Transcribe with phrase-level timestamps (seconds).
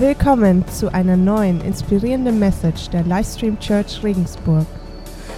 [0.00, 4.64] Willkommen zu einer neuen inspirierenden Message der Livestream Church Regensburg.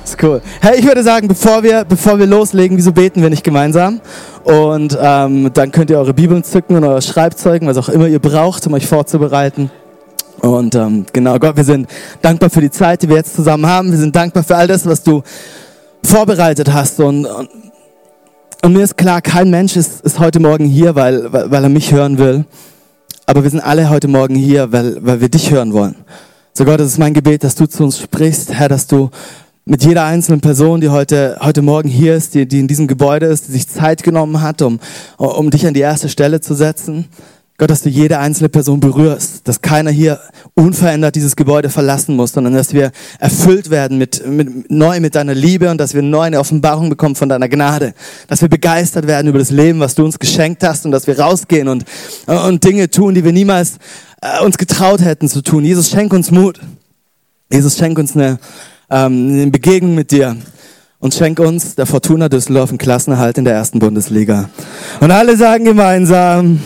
[0.05, 0.43] Ist cool.
[0.61, 4.03] Hey, ich würde sagen, bevor wir, bevor wir loslegen, wieso beten wir nicht gemeinsam?
[4.45, 8.19] Und ähm, dann könnt ihr eure Bibeln zücken und eure Schreibzeugen, was auch immer ihr
[8.19, 9.71] braucht, um euch vorzubereiten.
[10.43, 11.89] Und ähm, genau, Gott, wir sind
[12.21, 13.91] dankbar für die Zeit, die wir jetzt zusammen haben.
[13.91, 15.23] Wir sind dankbar für all das, was du
[16.05, 17.01] vorbereitet hast.
[17.01, 17.49] Und, und,
[18.63, 21.71] und mir ist klar, kein Mensch ist, ist heute Morgen hier, weil, weil, weil er
[21.71, 22.45] mich hören will.
[23.31, 25.95] Aber wir sind alle heute Morgen hier, weil, weil wir dich hören wollen.
[26.53, 29.11] So Gott, es ist mein Gebet, dass du zu uns sprichst, Herr, dass du
[29.65, 33.27] mit jeder einzelnen Person, die heute, heute Morgen hier ist, die, die in diesem Gebäude
[33.27, 34.81] ist, die sich Zeit genommen hat, um,
[35.17, 37.05] um dich an die erste Stelle zu setzen,
[37.61, 40.19] Gott, dass du jede einzelne Person berührst, dass keiner hier
[40.55, 45.35] unverändert dieses Gebäude verlassen muss, sondern dass wir erfüllt werden mit, mit neu mit deiner
[45.35, 47.93] Liebe und dass wir neu eine Offenbarung bekommen von deiner Gnade,
[48.29, 51.21] dass wir begeistert werden über das Leben, was du uns geschenkt hast und dass wir
[51.21, 51.85] rausgehen und,
[52.25, 53.75] und Dinge tun, die wir niemals
[54.23, 55.63] äh, uns getraut hätten zu tun.
[55.63, 56.59] Jesus, schenk uns Mut.
[57.53, 58.39] Jesus, schenk uns eine,
[58.89, 60.35] ähm, eine Begegnung mit dir
[60.99, 64.49] und schenk uns der Fortuna Düsseldorf einen Klassenerhalt in der ersten Bundesliga.
[65.01, 66.61] Und alle sagen gemeinsam,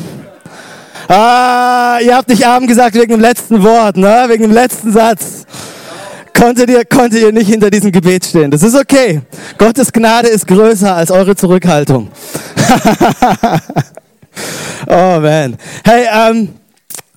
[1.08, 4.24] Ah, ihr habt nicht Abend gesagt wegen dem letzten Wort, ne?
[4.28, 5.44] wegen dem letzten Satz.
[6.36, 8.50] Konntet ihr, konntet ihr nicht hinter diesem Gebet stehen.
[8.50, 9.20] Das ist okay.
[9.56, 12.11] Gottes Gnade ist größer als eure Zurückhaltung.
[14.88, 15.56] oh man.
[15.84, 16.48] Hey, ähm,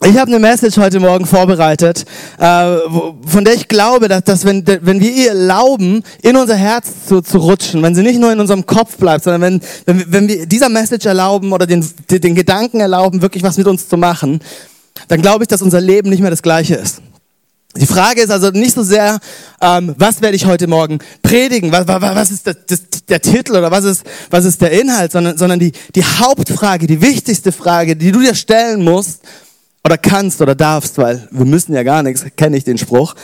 [0.05, 2.05] ich habe eine Message heute Morgen vorbereitet,
[2.37, 2.77] äh,
[3.25, 7.21] von der ich glaube, dass, dass wenn, wenn wir ihr erlauben, in unser Herz zu,
[7.21, 10.45] zu rutschen, wenn sie nicht nur in unserem Kopf bleibt, sondern wenn, wenn, wenn wir
[10.45, 14.39] dieser Message erlauben oder den, den Gedanken erlauben, wirklich was mit uns zu machen,
[15.07, 17.01] dann glaube ich, dass unser Leben nicht mehr das gleiche ist.
[17.75, 19.19] Die Frage ist also nicht so sehr,
[19.61, 23.55] ähm, was werde ich heute Morgen predigen, was, was, was ist das, das, der Titel
[23.55, 27.95] oder was ist, was ist der Inhalt, sondern, sondern die, die Hauptfrage, die wichtigste Frage,
[27.95, 29.21] die du dir stellen musst,
[29.87, 33.15] oder kannst oder darfst, weil wir müssen ja gar nichts, kenne ich den Spruch.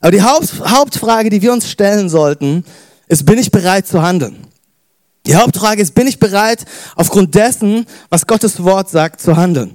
[0.00, 2.64] Aber die Haupt, Hauptfrage, die wir uns stellen sollten,
[3.08, 4.36] ist, bin ich bereit zu handeln?
[5.26, 6.64] Die Hauptfrage ist, bin ich bereit,
[6.94, 9.74] aufgrund dessen, was Gottes Wort sagt, zu handeln?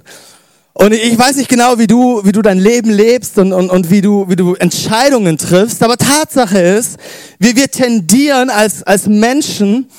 [0.72, 3.90] Und ich weiß nicht genau, wie du, wie du dein Leben lebst und, und, und
[3.90, 6.96] wie, du, wie du Entscheidungen triffst, aber Tatsache ist,
[7.38, 9.90] wie wir tendieren als, als Menschen,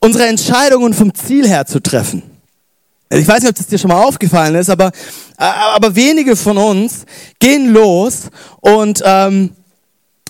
[0.00, 2.22] unsere Entscheidungen vom Ziel her zu treffen.
[3.10, 4.92] Ich weiß nicht, ob das dir schon mal aufgefallen ist, aber,
[5.36, 7.06] aber wenige von uns
[7.38, 8.24] gehen los
[8.60, 9.50] und ähm,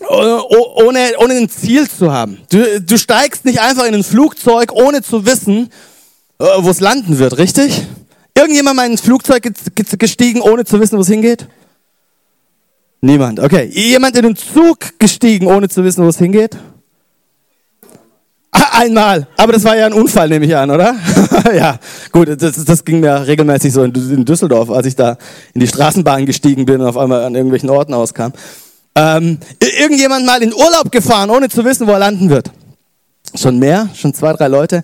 [0.08, 2.38] ohne, ohne ein Ziel zu haben.
[2.50, 5.70] Du, du steigst nicht einfach in ein Flugzeug, ohne zu wissen,
[6.38, 7.82] äh, wo es landen wird, richtig?
[8.36, 9.52] Irgendjemand mal in ein Flugzeug
[9.98, 11.48] gestiegen, ohne zu wissen, wo es hingeht?
[13.00, 13.40] Niemand.
[13.40, 13.64] Okay.
[13.72, 16.56] Jemand in den Zug gestiegen, ohne zu wissen, wo es hingeht?
[18.50, 19.26] Einmal.
[19.36, 20.96] Aber das war ja ein Unfall, nehme ich an, oder?
[21.54, 21.78] ja,
[22.12, 25.18] gut, das, das ging mir regelmäßig so in Düsseldorf, als ich da
[25.52, 28.32] in die Straßenbahn gestiegen bin und auf einmal an irgendwelchen Orten auskam.
[28.94, 32.50] Ähm, irgendjemand mal in Urlaub gefahren, ohne zu wissen, wo er landen wird.
[33.34, 34.82] Schon mehr, schon zwei, drei Leute.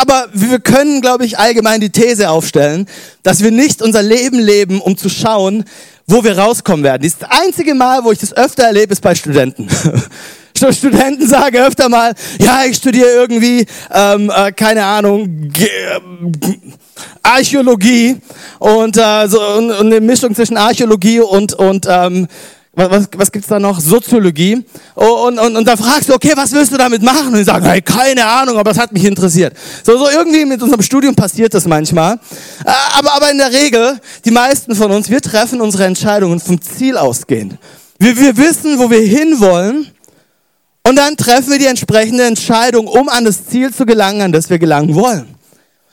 [0.00, 2.86] Aber wir können, glaube ich, allgemein die These aufstellen,
[3.22, 5.64] dass wir nicht unser Leben leben, um zu schauen,
[6.06, 7.02] wo wir rauskommen werden.
[7.02, 9.68] Das einzige Mal, wo ich das öfter erlebe, ist bei Studenten.
[10.72, 15.68] Studenten sagen öfter mal, ja, ich studiere irgendwie, ähm, äh, keine Ahnung, Ge
[17.22, 18.16] Archäologie
[18.58, 22.26] und, äh, so, und, und eine Mischung zwischen Archäologie und, und ähm,
[22.86, 23.80] was, was gibt's da noch?
[23.80, 24.64] Soziologie.
[24.94, 27.28] Und, und, und da fragst du, okay, was willst du damit machen?
[27.28, 29.54] Und die sagen, hey, keine Ahnung, aber das hat mich interessiert.
[29.84, 32.14] So, so irgendwie mit unserem Studium passiert das manchmal.
[32.64, 36.60] Äh, aber, aber in der Regel, die meisten von uns, wir treffen unsere Entscheidungen vom
[36.60, 37.56] Ziel ausgehend.
[37.98, 39.90] Wir, wir wissen, wo wir hinwollen
[40.88, 44.48] und dann treffen wir die entsprechende Entscheidung, um an das Ziel zu gelangen, an das
[44.48, 45.26] wir gelangen wollen.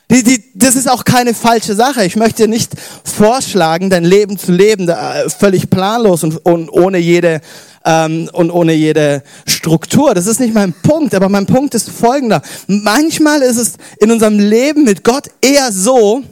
[0.10, 2.06] Die, die, das ist auch keine falsche Sache.
[2.06, 2.72] Ich möchte nicht
[3.04, 7.42] vorschlagen, dein Leben zu leben, äh, völlig planlos und, und ohne jede
[7.84, 10.14] ähm, und ohne jede Struktur.
[10.14, 12.42] Das ist nicht mein Punkt, aber mein Punkt ist folgender.
[12.68, 16.24] Manchmal ist es in unserem Leben mit Gott eher so,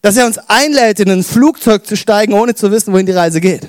[0.00, 3.42] dass er uns einlädt, in ein Flugzeug zu steigen, ohne zu wissen, wohin die Reise
[3.42, 3.68] geht.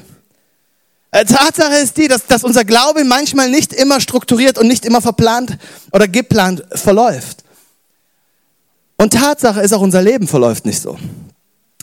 [1.12, 5.02] Äh, Tatsache ist die, dass, dass unser Glaube manchmal nicht immer strukturiert und nicht immer
[5.02, 5.58] verplant
[5.92, 7.44] oder geplant verläuft.
[8.98, 10.98] Und Tatsache ist auch, unser Leben verläuft nicht so.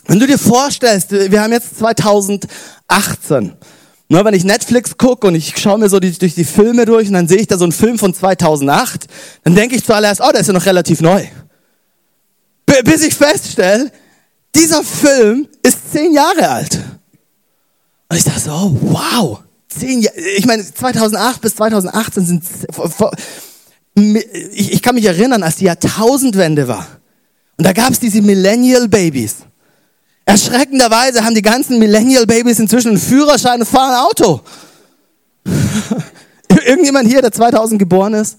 [0.07, 3.53] Wenn du dir vorstellst, wir haben jetzt 2018.
[4.11, 7.09] Nur wenn ich Netflix gucke und ich schaue mir so die, durch die Filme durch
[7.09, 9.05] und dann sehe ich da so einen Film von 2008,
[9.43, 11.23] dann denke ich zuallererst, oh, der ist ja noch relativ neu.
[12.83, 13.91] Bis ich feststelle,
[14.55, 16.79] dieser Film ist zehn Jahre alt.
[18.09, 20.17] Und ich dachte so, oh, wow, zehn Jahre.
[20.37, 22.43] Ich meine, 2008 bis 2018 sind,
[24.53, 26.87] ich, ich kann mich erinnern, als die Jahrtausendwende war.
[27.57, 29.37] Und da gab es diese Millennial Babies.
[30.29, 34.41] Erschreckenderweise haben die ganzen Millennial-Babys inzwischen einen Führerschein und fahren ein Auto.
[36.67, 38.37] Irgendjemand hier, der 2000 geboren ist?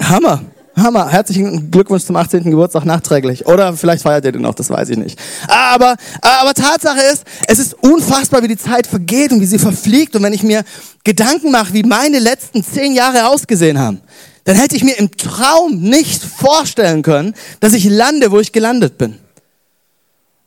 [0.00, 0.42] Hammer.
[0.82, 1.08] Hammer.
[1.08, 2.44] Herzlichen Glückwunsch zum 18.
[2.44, 3.46] Geburtstag nachträglich.
[3.46, 5.18] Oder vielleicht feiert ihr den noch, das weiß ich nicht.
[5.46, 10.16] Aber, aber Tatsache ist, es ist unfassbar, wie die Zeit vergeht und wie sie verfliegt.
[10.16, 10.64] Und wenn ich mir
[11.04, 14.00] Gedanken mache, wie meine letzten zehn Jahre ausgesehen haben,
[14.44, 18.98] dann hätte ich mir im Traum nicht vorstellen können, dass ich lande, wo ich gelandet
[18.98, 19.18] bin.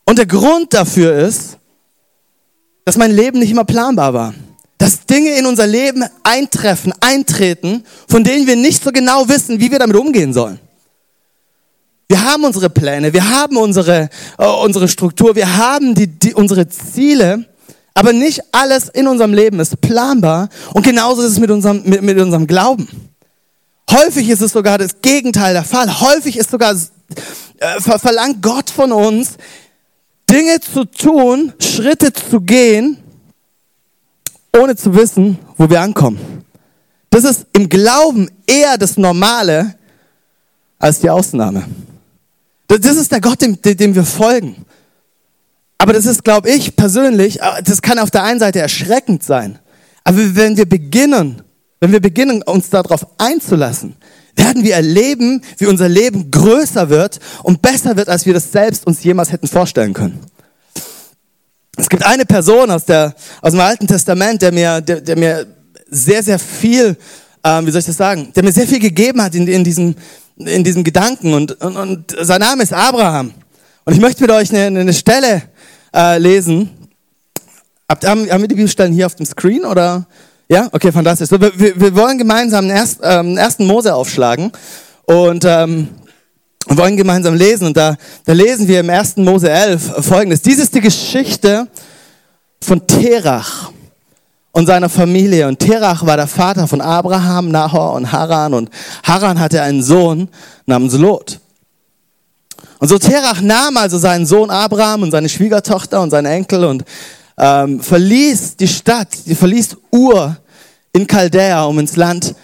[0.06, 1.58] Und der Grund dafür ist,
[2.86, 4.34] dass mein Leben nicht immer planbar war
[4.82, 9.70] dass Dinge in unser Leben eintreffen, eintreten, von denen wir nicht so genau wissen, wie
[9.70, 10.60] wir damit umgehen sollen.
[12.08, 16.68] Wir haben unsere Pläne, wir haben unsere, äh, unsere Struktur, wir haben die, die, unsere
[16.68, 17.46] Ziele,
[17.94, 22.02] aber nicht alles in unserem Leben ist planbar und genauso ist es mit unserem, mit,
[22.02, 22.88] mit unserem Glauben.
[23.92, 26.02] Häufig ist es sogar das Gegenteil der Fall.
[26.02, 29.34] Häufig ist sogar, äh, verlangt Gott von uns,
[30.28, 32.98] Dinge zu tun, Schritte zu gehen,
[34.56, 36.20] ohne zu wissen, wo wir ankommen.
[37.10, 39.76] Das ist im Glauben eher das Normale
[40.80, 41.66] als die Ausnahme.
[42.68, 44.66] Das ist der Gott, dem, dem wir folgen.
[45.78, 49.60] Aber das ist, glaube ich, persönlich, äh, das kann auf der einen Seite erschreckend sein.
[50.04, 51.42] Aber wenn wir beginnen,
[51.80, 53.96] wenn wir beginnen, uns darauf einzulassen,
[54.36, 58.88] werden wir erleben, wie unser Leben größer wird und besser wird, als wir das selbst
[58.88, 60.20] uns jemals hätten vorstellen können.
[61.82, 65.48] Es gibt eine Person aus, der, aus dem Alten Testament, der mir, der, der mir
[65.90, 66.96] sehr, sehr viel,
[67.44, 69.96] ähm, wie soll ich das sagen, der mir sehr viel gegeben hat in, in, diesem,
[70.38, 71.34] in diesem Gedanken.
[71.34, 73.34] Und, und, und sein Name ist Abraham.
[73.84, 75.42] Und ich möchte mit euch eine, eine Stelle
[75.92, 76.70] äh, lesen.
[77.90, 80.06] Habt, haben, haben wir die Bibelstellen hier auf dem Screen oder?
[80.50, 81.30] Ja, okay, fantastisch.
[81.30, 84.52] So, wir, wir wollen gemeinsam den ersten, ähm, ersten Mose aufschlagen.
[85.06, 85.88] Und ähm,
[86.68, 89.18] wir wollen gemeinsam lesen und da, da lesen wir im 1.
[89.18, 90.42] Mose 11 folgendes.
[90.42, 91.68] Dies ist die Geschichte
[92.62, 93.72] von Terach
[94.52, 95.48] und seiner Familie.
[95.48, 98.54] Und Terach war der Vater von Abraham, Nahor und Haran.
[98.54, 98.70] Und
[99.04, 100.30] Haran hatte einen Sohn
[100.66, 101.40] namens Lot.
[102.80, 106.84] Und so Terach nahm also seinen Sohn Abraham und seine Schwiegertochter und seinen Enkel und
[107.38, 110.38] ähm, verließ die Stadt, die verließ Ur
[110.92, 112.36] in Chaldea, um ins Land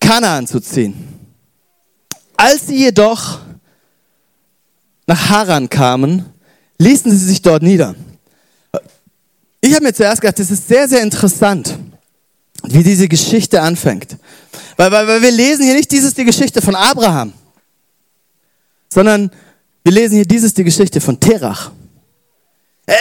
[0.00, 1.08] Kanaan zu ziehen.
[2.36, 3.38] Als sie jedoch
[5.06, 6.24] nach Haran kamen,
[6.78, 7.94] ließen sie sich dort nieder.
[9.60, 11.78] Ich habe mir zuerst gedacht, das ist sehr, sehr interessant,
[12.64, 14.16] wie diese Geschichte anfängt.
[14.76, 17.32] Weil, weil, weil wir lesen hier nicht dieses die Geschichte von Abraham,
[18.88, 19.30] sondern
[19.84, 21.70] wir lesen hier dieses die Geschichte von Terach.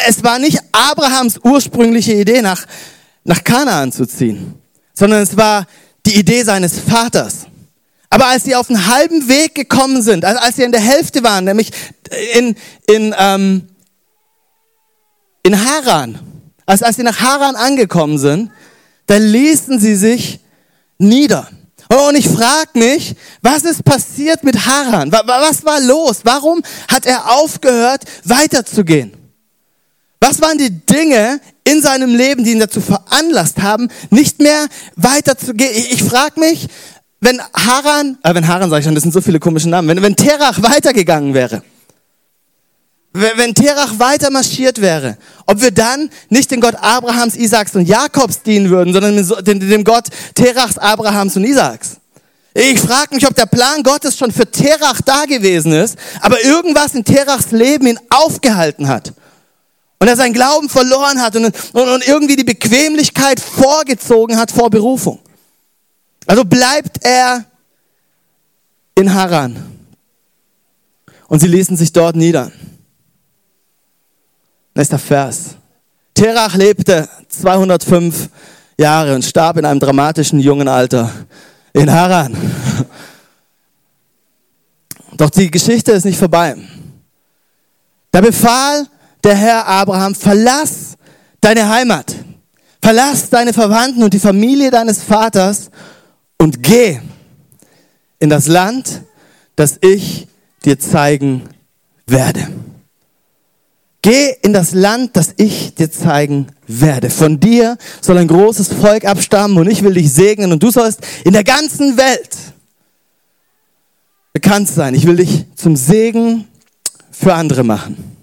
[0.07, 2.65] Es war nicht Abrahams ursprüngliche Idee, nach,
[3.23, 4.53] nach Kanaan zu ziehen,
[4.93, 5.65] sondern es war
[6.05, 7.47] die Idee seines Vaters.
[8.11, 11.45] Aber als sie auf den halben Weg gekommen sind, als sie in der Hälfte waren,
[11.45, 11.71] nämlich
[12.35, 12.55] in,
[12.85, 13.69] in, ähm,
[15.43, 16.19] in Haran,
[16.65, 18.51] als, als sie nach Haran angekommen sind,
[19.07, 20.41] da ließen sie sich
[20.97, 21.49] nieder.
[21.87, 25.11] Und ich frage mich, was ist passiert mit Haran?
[25.11, 26.19] Was war los?
[26.23, 29.13] Warum hat er aufgehört, weiterzugehen?
[30.19, 35.73] Was waren die Dinge in seinem Leben, die ihn dazu veranlasst haben, nicht mehr weiterzugehen?
[35.91, 36.67] Ich frage mich,
[37.21, 40.01] wenn Haran, äh, wenn Haran sage ich schon, das sind so viele komische Namen, wenn,
[40.01, 41.61] wenn Terach weitergegangen wäre,
[43.13, 47.87] wenn, wenn Terach weiter marschiert wäre, ob wir dann nicht den Gott Abrahams, Isaaks und
[47.87, 51.97] Jakobs dienen würden, sondern dem, dem Gott Terachs, Abrahams und Isaaks.
[52.53, 56.95] Ich frage mich, ob der Plan Gottes schon für Terach da gewesen ist, aber irgendwas
[56.95, 59.13] in Terachs Leben ihn aufgehalten hat.
[59.99, 64.69] Und er seinen Glauben verloren hat und, und, und irgendwie die Bequemlichkeit vorgezogen hat vor
[64.69, 65.19] Berufung.
[66.27, 67.45] Also bleibt er
[68.95, 69.55] in Haran.
[71.27, 72.51] Und sie ließen sich dort nieder.
[74.73, 75.55] Nächster Vers.
[76.13, 78.29] Terach lebte 205
[78.77, 81.09] Jahre und starb in einem dramatischen jungen Alter
[81.73, 82.35] in Haran.
[85.17, 86.55] Doch die Geschichte ist nicht vorbei.
[88.11, 88.87] Da befahl
[89.23, 90.97] der Herr Abraham, verlass
[91.39, 92.15] deine Heimat,
[92.81, 95.69] verlass deine Verwandten und die Familie deines Vaters
[96.41, 96.99] und geh
[98.17, 99.03] in das Land,
[99.55, 100.27] das ich
[100.65, 101.43] dir zeigen
[102.07, 102.47] werde.
[104.01, 107.11] Geh in das Land, das ich dir zeigen werde.
[107.11, 111.01] Von dir soll ein großes Volk abstammen und ich will dich segnen und du sollst
[111.23, 112.35] in der ganzen Welt
[114.33, 114.95] bekannt sein.
[114.95, 116.47] Ich will dich zum Segen
[117.11, 118.17] für andere machen.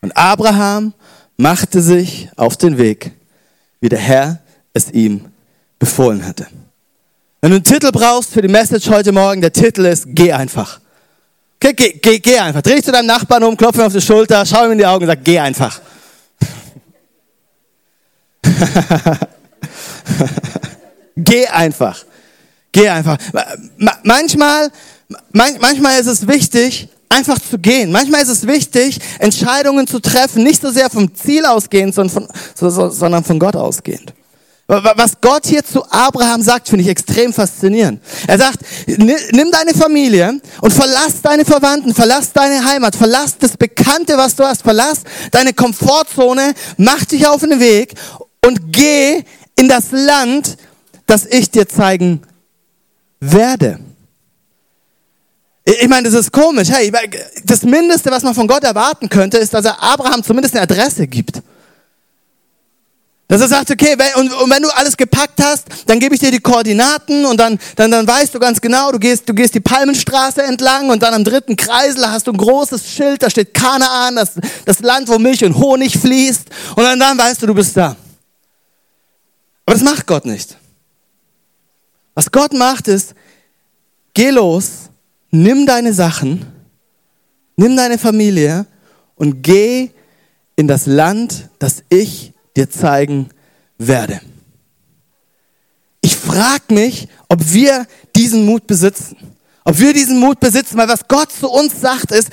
[0.00, 0.94] Und Abraham
[1.36, 3.12] machte sich auf den Weg,
[3.82, 4.40] wie der Herr
[4.72, 5.26] es ihm
[5.78, 6.46] befohlen hatte.
[7.44, 10.78] Wenn du einen Titel brauchst für die Message heute Morgen, der Titel ist Geh einfach.
[11.56, 12.62] Okay, geh, geh, geh einfach.
[12.62, 14.86] Dreh dich zu deinem Nachbarn um, klopf ihm auf die Schulter, schau ihm in die
[14.86, 15.80] Augen und sag, geh einfach.
[21.16, 22.04] geh einfach.
[22.70, 23.18] Geh einfach.
[24.04, 24.70] Manchmal,
[25.32, 27.90] manchmal ist es wichtig, einfach zu gehen.
[27.90, 32.92] Manchmal ist es wichtig, Entscheidungen zu treffen, nicht so sehr vom Ziel ausgehend, sondern von,
[32.92, 34.14] sondern von Gott ausgehend.
[34.74, 38.00] Was Gott hier zu Abraham sagt, finde ich extrem faszinierend.
[38.26, 44.16] Er sagt, nimm deine Familie und verlass deine Verwandten, verlass deine Heimat, verlass das Bekannte,
[44.16, 45.00] was du hast, verlass
[45.30, 47.92] deine Komfortzone, mach dich auf den Weg
[48.42, 49.22] und geh
[49.58, 50.56] in das Land,
[51.04, 52.22] das ich dir zeigen
[53.20, 53.78] werde.
[55.66, 56.70] Ich meine, das ist komisch.
[56.70, 56.90] Hey,
[57.44, 61.06] das Mindeste, was man von Gott erwarten könnte, ist, dass er Abraham zumindest eine Adresse
[61.06, 61.42] gibt.
[63.32, 66.30] Dass er sagt, okay, und, und, wenn du alles gepackt hast, dann gebe ich dir
[66.30, 69.60] die Koordinaten und dann, dann, dann weißt du ganz genau, du gehst, du gehst die
[69.60, 74.16] Palmenstraße entlang und dann am dritten Kreisel hast du ein großes Schild, da steht Kanaan,
[74.16, 74.32] das,
[74.66, 76.44] das Land, wo Milch und Honig fließt
[76.76, 77.96] und dann, dann weißt du, du bist da.
[79.64, 80.54] Aber das macht Gott nicht.
[82.14, 83.14] Was Gott macht ist,
[84.12, 84.90] geh los,
[85.30, 86.44] nimm deine Sachen,
[87.56, 88.66] nimm deine Familie
[89.14, 89.88] und geh
[90.54, 93.30] in das Land, das ich dir zeigen
[93.78, 94.20] werde.
[96.00, 99.16] Ich frage mich, ob wir diesen Mut besitzen.
[99.64, 102.30] Ob wir diesen Mut besitzen, weil was Gott zu uns sagt ist,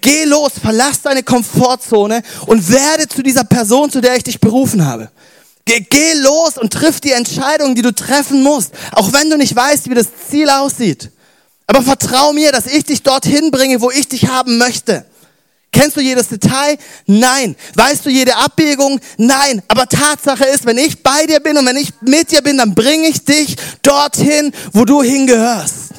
[0.00, 4.86] geh los, verlass deine Komfortzone und werde zu dieser Person, zu der ich dich berufen
[4.86, 5.10] habe.
[5.66, 9.54] Geh, geh los und triff die Entscheidung, die du treffen musst, auch wenn du nicht
[9.54, 11.10] weißt, wie das Ziel aussieht.
[11.66, 15.04] Aber vertrau mir, dass ich dich dorthin bringe, wo ich dich haben möchte.
[15.72, 16.76] Kennst du jedes Detail?
[17.06, 17.56] Nein.
[17.74, 19.00] Weißt du jede Abbiegung?
[19.16, 19.62] Nein.
[19.68, 22.74] Aber Tatsache ist, wenn ich bei dir bin und wenn ich mit dir bin, dann
[22.74, 25.94] bringe ich dich dorthin, wo du hingehörst.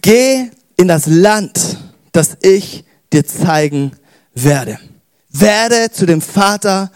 [0.00, 1.78] Geh in das Land,
[2.12, 3.92] das ich dir zeigen
[4.34, 4.78] werde.
[5.30, 6.90] Werde zu dem Vater,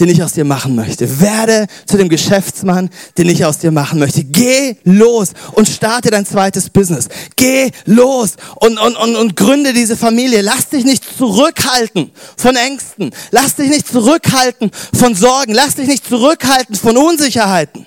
[0.00, 1.20] den ich aus dir machen möchte.
[1.20, 4.22] Werde zu dem Geschäftsmann, den ich aus dir machen möchte.
[4.24, 7.08] Geh los und starte dein zweites Business.
[7.36, 10.42] Geh los und, und, und, und gründe diese Familie.
[10.42, 13.10] Lass dich nicht zurückhalten von Ängsten.
[13.30, 15.52] Lass dich nicht zurückhalten von Sorgen.
[15.52, 17.86] Lass dich nicht zurückhalten von Unsicherheiten.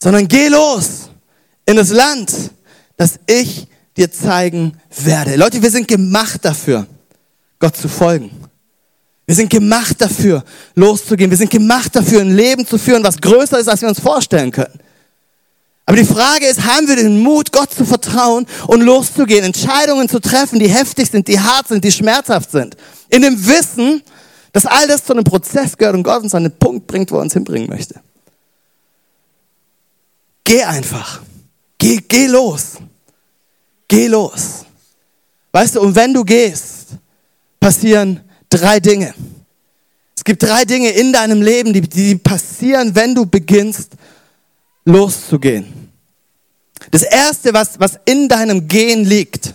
[0.00, 1.10] Sondern geh los
[1.66, 2.32] in das Land,
[2.96, 3.66] das ich
[3.96, 5.34] dir zeigen werde.
[5.34, 6.86] Leute, wir sind gemacht dafür,
[7.58, 8.30] Gott zu folgen.
[9.28, 10.42] Wir sind gemacht dafür,
[10.74, 11.30] loszugehen.
[11.30, 14.50] Wir sind gemacht dafür, ein Leben zu führen, was größer ist, als wir uns vorstellen
[14.50, 14.80] können.
[15.84, 20.18] Aber die Frage ist, haben wir den Mut, Gott zu vertrauen und loszugehen, Entscheidungen zu
[20.18, 22.78] treffen, die heftig sind, die hart sind, die schmerzhaft sind.
[23.10, 24.02] In dem Wissen,
[24.52, 27.16] dass all das zu einem Prozess gehört und Gott uns an den Punkt bringt, wo
[27.16, 28.00] er uns hinbringen möchte.
[30.42, 31.20] Geh einfach.
[31.76, 32.78] Geh, geh los.
[33.88, 34.64] Geh los.
[35.52, 36.86] Weißt du, und wenn du gehst,
[37.60, 39.14] passieren drei Dinge.
[40.16, 43.92] Es gibt drei Dinge in deinem Leben, die, die passieren, wenn du beginnst
[44.84, 45.66] loszugehen.
[46.90, 49.54] Das erste, was, was in deinem Gehen liegt,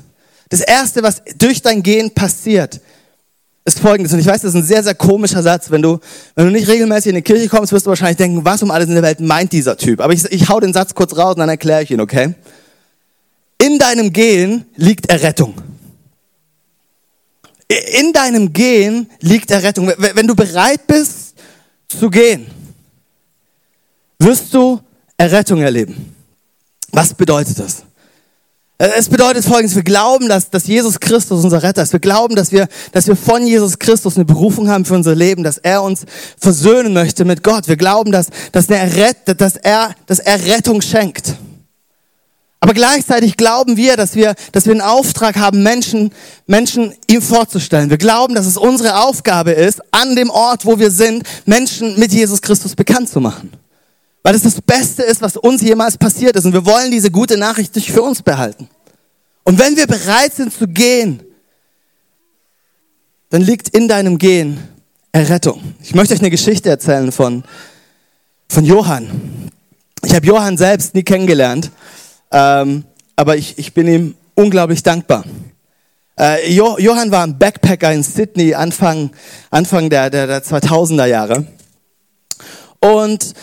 [0.49, 2.79] das erste, was durch dein Gehen passiert,
[3.65, 4.13] ist folgendes.
[4.13, 5.71] Und ich weiß, das ist ein sehr, sehr komischer Satz.
[5.71, 5.99] Wenn du,
[6.35, 8.87] wenn du nicht regelmäßig in die Kirche kommst, wirst du wahrscheinlich denken, was um alles
[8.87, 10.01] in der Welt meint dieser Typ.
[10.01, 12.35] Aber ich, ich hau den Satz kurz raus und dann erkläre ich ihn, okay?
[13.57, 15.55] In deinem Gehen liegt Errettung.
[17.99, 19.91] In deinem Gehen liegt Errettung.
[19.97, 21.35] Wenn du bereit bist
[21.87, 22.47] zu gehen,
[24.19, 24.79] wirst du
[25.17, 26.13] Errettung erleben.
[26.91, 27.83] Was bedeutet das?
[28.77, 31.93] Es bedeutet folgendes, wir glauben, dass, dass Jesus Christus unser Retter ist.
[31.93, 35.43] Wir glauben, dass wir, dass wir von Jesus Christus eine Berufung haben für unser Leben,
[35.43, 36.05] dass er uns
[36.37, 37.67] versöhnen möchte mit Gott.
[37.67, 38.89] Wir glauben, dass, dass, er,
[39.35, 41.35] dass, er, dass er Rettung schenkt.
[42.63, 46.13] Aber gleichzeitig glauben wir, dass wir, dass wir einen Auftrag haben, Menschen,
[46.47, 47.89] Menschen ihm vorzustellen.
[47.89, 52.13] Wir glauben, dass es unsere Aufgabe ist, an dem Ort, wo wir sind, Menschen mit
[52.13, 53.51] Jesus Christus bekannt zu machen.
[54.23, 56.45] Weil es das Beste ist, was uns jemals passiert ist.
[56.45, 58.69] Und wir wollen diese gute Nachricht nicht für uns behalten.
[59.43, 61.21] Und wenn wir bereit sind zu gehen,
[63.29, 64.57] dann liegt in deinem Gehen
[65.11, 65.61] Errettung.
[65.81, 67.43] Ich möchte euch eine Geschichte erzählen von,
[68.47, 69.51] von Johann.
[70.05, 71.69] Ich habe Johann selbst nie kennengelernt.
[72.33, 72.83] Ähm,
[73.15, 75.23] aber ich, ich bin ihm unglaublich dankbar.
[76.19, 79.11] Äh, jo, Johann war ein Backpacker in Sydney Anfang,
[79.51, 81.45] Anfang der, der, der 2000er Jahre.
[82.79, 83.33] Und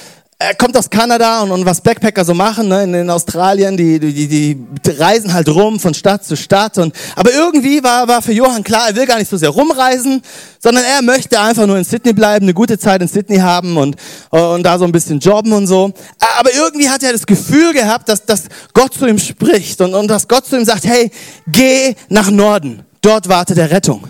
[0.42, 4.00] er kommt aus Kanada und, und was Backpacker so machen, ne, in, in Australien, die,
[4.00, 6.78] die, die reisen halt rum von Stadt zu Stadt.
[6.78, 10.23] Und, aber irgendwie war, war für Johann klar, er will gar nicht so sehr rumreisen,
[10.59, 13.97] sondern er möchte einfach nur in Sydney bleiben, eine gute Zeit in Sydney haben und,
[14.30, 15.92] und da so ein bisschen jobben und so.
[16.38, 20.09] Aber irgendwie hat er das Gefühl gehabt, dass, dass Gott zu ihm spricht und, und
[20.09, 21.11] dass Gott zu ihm sagt, hey,
[21.49, 24.09] geh nach Norden, dort wartet der Rettung.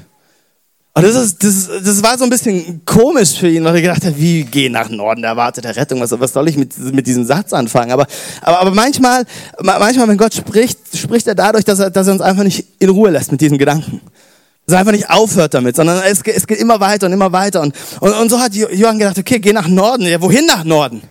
[0.92, 4.04] Und das, ist, das, das war so ein bisschen komisch für ihn, weil er gedacht
[4.04, 7.06] hat, wie geh nach Norden, da wartet der Rettung, was, was soll ich mit, mit
[7.06, 7.92] diesem Satz anfangen?
[7.92, 8.06] Aber,
[8.42, 9.25] aber, aber manchmal,
[9.62, 12.88] manchmal, wenn Gott spricht, spricht er dadurch, dass er, dass er uns einfach nicht in
[12.88, 14.00] Ruhe lässt mit diesen Gedanken.
[14.66, 17.61] Dass er einfach nicht aufhört damit, sondern es, es geht immer weiter und immer weiter.
[17.61, 20.06] Und, und, und so hat Johann gedacht, okay, geh nach Norden.
[20.06, 21.02] Ja, wohin nach Norden?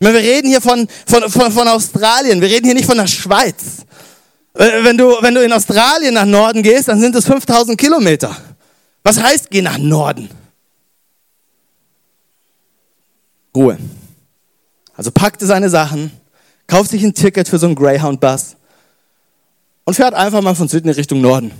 [0.00, 3.84] wir reden hier von, von, von, von Australien, wir reden hier nicht von der Schweiz.
[4.54, 8.36] Wenn du, wenn du in Australien nach Norden gehst, dann sind es 5000 Kilometer.
[9.08, 10.28] Was heißt, geh nach Norden?
[13.56, 13.78] Ruhe.
[14.94, 16.10] Also packte seine Sachen,
[16.66, 18.56] kauft sich ein Ticket für so einen Greyhound-Bus
[19.86, 21.52] und fährt einfach mal von Sydney Richtung Norden.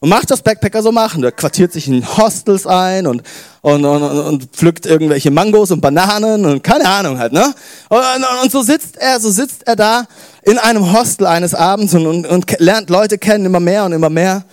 [0.00, 1.22] Und macht das Backpacker so machen.
[1.22, 3.22] Der quartiert sich in Hostels ein und,
[3.62, 7.54] und, und, und pflückt irgendwelche Mangos und Bananen und keine Ahnung halt, ne?
[7.88, 8.00] Und,
[8.42, 10.04] und, so sitzt er, so sitzt er da
[10.42, 14.10] in einem Hostel eines Abends und, und, und lernt Leute kennen, immer mehr und immer
[14.10, 14.44] mehr.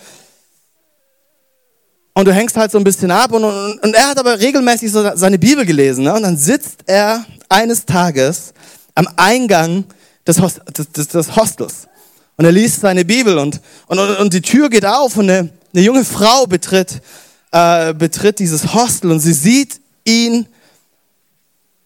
[2.18, 4.92] Und du hängst halt so ein bisschen ab und, und, und er hat aber regelmäßig
[4.92, 6.04] so seine Bibel gelesen.
[6.04, 6.16] Ne?
[6.16, 8.56] Und dann sitzt er eines Tages
[8.96, 9.84] am Eingang
[10.26, 11.88] des, Host, des, des Hostels.
[12.36, 15.84] Und er liest seine Bibel und, und, und die Tür geht auf und eine, eine
[15.84, 17.04] junge Frau betritt,
[17.52, 20.48] äh, betritt dieses Hostel und sie sieht ihn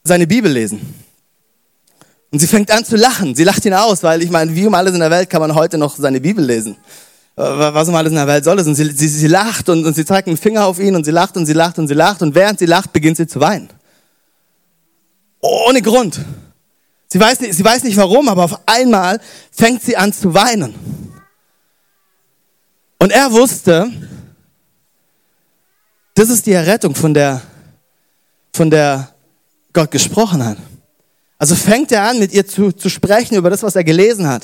[0.05, 0.79] seine Bibel lesen.
[2.31, 3.35] Und sie fängt an zu lachen.
[3.35, 5.55] Sie lacht ihn aus, weil ich meine, wie um alles in der Welt kann man
[5.55, 6.77] heute noch seine Bibel lesen.
[7.35, 8.67] Was um alles in der Welt soll es.
[8.67, 11.11] Und sie, sie, sie lacht und, und sie zeigt einen Finger auf ihn und sie
[11.11, 13.69] lacht und sie lacht und sie lacht und während sie lacht, beginnt sie zu weinen.
[15.39, 16.19] Ohne Grund.
[17.07, 19.19] Sie weiß, nicht, sie weiß nicht warum, aber auf einmal
[19.51, 20.75] fängt sie an zu weinen.
[23.00, 23.91] Und er wusste,
[26.13, 27.41] das ist die Errettung, von der,
[28.53, 29.09] von der
[29.73, 30.57] Gott gesprochen hat.
[31.38, 34.43] Also fängt er an, mit ihr zu, zu sprechen über das, was er gelesen hat.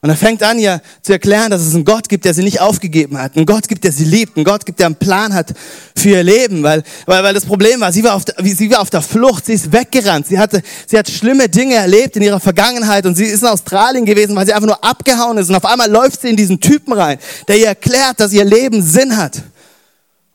[0.00, 2.60] Und er fängt an, ihr zu erklären, dass es einen Gott gibt, der sie nicht
[2.60, 3.36] aufgegeben hat.
[3.36, 4.36] Einen Gott gibt, der sie liebt.
[4.36, 5.52] Einen Gott gibt, der einen Plan hat
[5.96, 6.62] für ihr Leben.
[6.62, 9.46] Weil, weil, weil das Problem war, sie war, auf der, sie war auf der Flucht.
[9.46, 10.28] Sie ist weggerannt.
[10.28, 13.06] Sie hatte, sie hat schlimme Dinge erlebt in ihrer Vergangenheit.
[13.06, 15.48] Und sie ist in Australien gewesen, weil sie einfach nur abgehauen ist.
[15.48, 17.18] Und auf einmal läuft sie in diesen Typen rein,
[17.48, 19.42] der ihr erklärt, dass ihr Leben Sinn hat.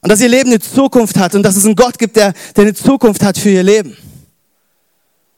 [0.01, 1.35] Und dass ihr Leben eine Zukunft hat.
[1.35, 3.95] Und dass es einen Gott gibt, der, der eine Zukunft hat für ihr Leben.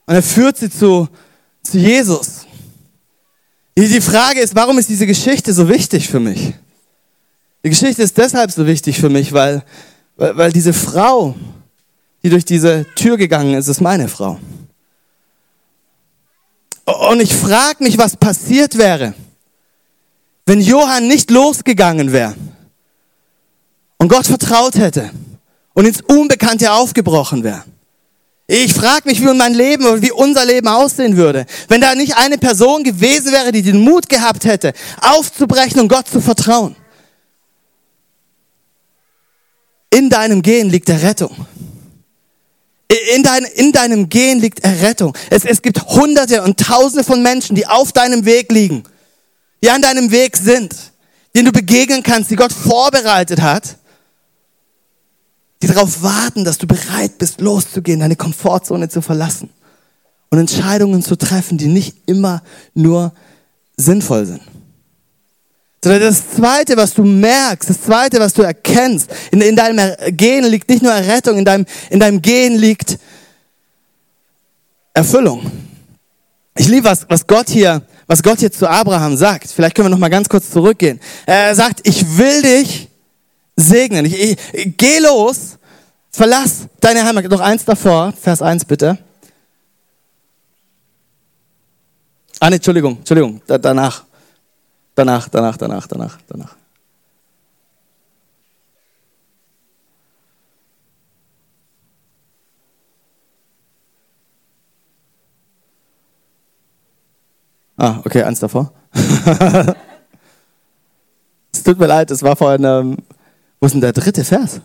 [0.06, 1.08] Und er führt sie zu,
[1.62, 2.35] zu Jesus.
[3.78, 6.54] Die Frage ist, warum ist diese Geschichte so wichtig für mich?
[7.62, 9.62] Die Geschichte ist deshalb so wichtig für mich, weil,
[10.16, 11.34] weil, weil diese Frau,
[12.22, 14.40] die durch diese Tür gegangen ist, ist meine Frau.
[16.86, 19.14] Und ich frage mich, was passiert wäre,
[20.46, 22.34] wenn Johann nicht losgegangen wäre
[23.98, 25.10] und Gott vertraut hätte
[25.74, 27.64] und ins Unbekannte aufgebrochen wäre.
[28.48, 32.38] Ich frage mich, wie mein Leben, wie unser Leben aussehen würde, wenn da nicht eine
[32.38, 36.76] Person gewesen wäre, die den Mut gehabt hätte, aufzubrechen und Gott zu vertrauen.
[39.90, 41.46] In deinem Gehen liegt Errettung.
[43.14, 45.16] In, dein, in deinem Gehen liegt Errettung.
[45.28, 48.84] Es, es gibt Hunderte und Tausende von Menschen, die auf deinem Weg liegen,
[49.60, 50.72] die an deinem Weg sind,
[51.34, 53.76] denen du begegnen kannst, die Gott vorbereitet hat
[55.62, 59.50] die darauf warten, dass du bereit bist, loszugehen, deine Komfortzone zu verlassen
[60.30, 62.42] und Entscheidungen zu treffen, die nicht immer
[62.74, 63.12] nur
[63.76, 64.42] sinnvoll sind.
[65.82, 70.44] Sondern das Zweite, was du merkst, das Zweite, was du erkennst, in, in deinem Gehen
[70.44, 72.98] liegt nicht nur Errettung, in deinem, in deinem Gehen liegt
[74.92, 75.50] Erfüllung.
[76.56, 79.50] Ich liebe, was, was Gott hier, was Gott hier zu Abraham sagt.
[79.50, 80.98] Vielleicht können wir noch mal ganz kurz zurückgehen.
[81.26, 82.88] Er sagt, ich will dich
[83.56, 84.04] segnen.
[84.04, 85.58] Ich, ich, geh los,
[86.10, 87.28] verlass deine Heimat.
[87.28, 88.98] Noch eins davor, Vers 1 bitte.
[92.38, 94.04] Ah, nee, Entschuldigung, Entschuldigung, da, danach.
[94.94, 96.56] Danach, danach, danach, danach, danach.
[107.78, 108.72] Ah, okay, eins davor.
[111.52, 112.96] es tut mir leid, es war vorhin ähm,
[113.60, 114.60] wo ist denn der dritte Vers?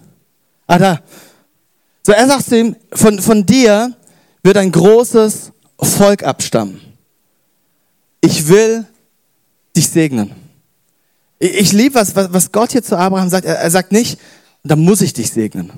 [0.67, 0.99] Ah, da.
[2.03, 3.95] So, er sagt zu ihm, von, von dir
[4.43, 6.81] wird ein großes Volk abstammen.
[8.21, 8.85] Ich will
[9.75, 10.31] dich segnen.
[11.39, 13.45] Ich, ich liebe, was, was Gott hier zu Abraham sagt.
[13.45, 14.19] Er, er sagt nicht,
[14.63, 15.71] da muss ich dich segnen.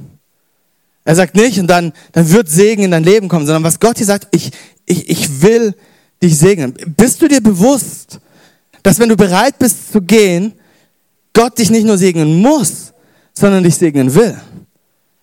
[1.06, 3.98] Er sagt nicht, und dann, dann wird Segen in dein Leben kommen, sondern was Gott
[3.98, 4.52] hier sagt, ich,
[4.86, 5.76] ich, ich will
[6.22, 6.74] dich segnen.
[6.96, 8.20] Bist du dir bewusst,
[8.84, 10.54] dass wenn du bereit bist zu gehen,
[11.34, 12.93] Gott dich nicht nur segnen muss,
[13.34, 14.40] sondern dich segnen will?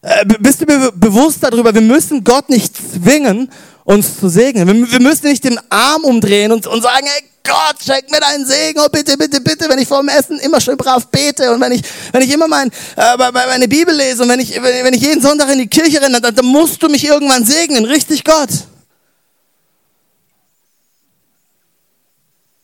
[0.02, 3.50] Äh, bist du be bewusst darüber, wir müssen Gott nicht zwingen,
[3.84, 4.66] uns zu segnen.
[4.66, 8.80] Wir, müssen nicht den Arm umdrehen und, und sagen, hey Gott, schenk mir deinen Segen,
[8.80, 11.72] oh bitte, bitte, bitte, wenn ich vor dem Essen immer schön brav bete und wenn
[11.72, 15.20] ich, wenn ich immer mein, äh, meine Bibel lese und wenn ich, wenn ich jeden
[15.20, 18.50] Sonntag in die Kirche renne, dann, dann musst du mich irgendwann segnen, richtig Gott.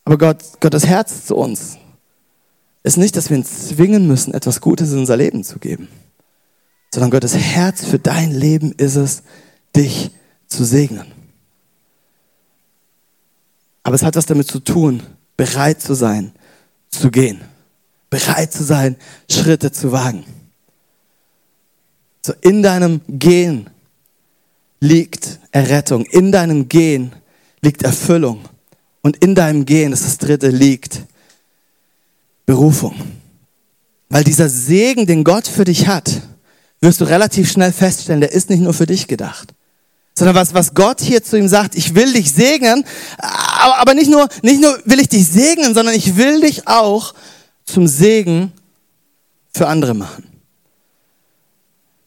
[0.05, 1.77] Aber Gott, Gottes Herz zu uns
[2.83, 5.87] ist nicht, dass wir ihn zwingen müssen, etwas Gutes in unser Leben zu geben,
[6.93, 9.23] sondern Gottes Herz für dein Leben ist es,
[9.75, 10.11] dich
[10.47, 11.05] zu segnen.
[13.83, 15.01] Aber es hat was damit zu tun,
[15.37, 16.33] bereit zu sein,
[16.89, 17.41] zu gehen.
[18.09, 18.95] Bereit zu sein,
[19.29, 20.25] Schritte zu wagen.
[22.21, 23.69] So in deinem Gehen
[24.79, 26.05] liegt Errettung.
[26.05, 27.13] In deinem Gehen
[27.61, 28.41] liegt Erfüllung.
[29.01, 31.03] Und in deinem Gehen, das ist das dritte, liegt
[32.47, 32.95] Berufung.
[34.09, 36.09] Weil dieser Segen, den Gott für dich hat,
[36.81, 39.53] wirst du relativ schnell feststellen, der ist nicht nur für dich gedacht
[40.17, 42.83] sondern was, was Gott hier zu ihm sagt, ich will dich segnen,
[43.19, 47.13] aber, nicht, nur, nicht nur will ich dich segnen, sondern ich will dich auch
[47.65, 48.51] zum Segen
[49.53, 50.23] für andere machen.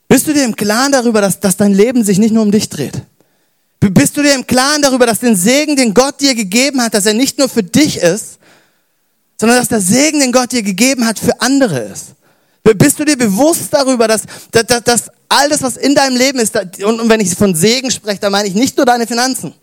[0.08, 2.68] Bist du dir im Klaren darüber, dass, dass dein Leben sich nicht nur um dich
[2.68, 3.00] dreht?
[3.78, 7.06] Bist du dir im Klaren darüber, dass den Segen, den Gott dir gegeben hat, dass
[7.06, 8.39] er nicht nur für dich ist,
[9.40, 12.08] sondern dass der Segen, den Gott dir gegeben hat, für andere ist?
[12.62, 16.54] Bist du dir bewusst darüber, dass, dass, dass all das, was in deinem Leben ist,
[16.84, 19.54] und, wenn ich von Segen spreche, dann meine ich nicht nur deine Finanzen,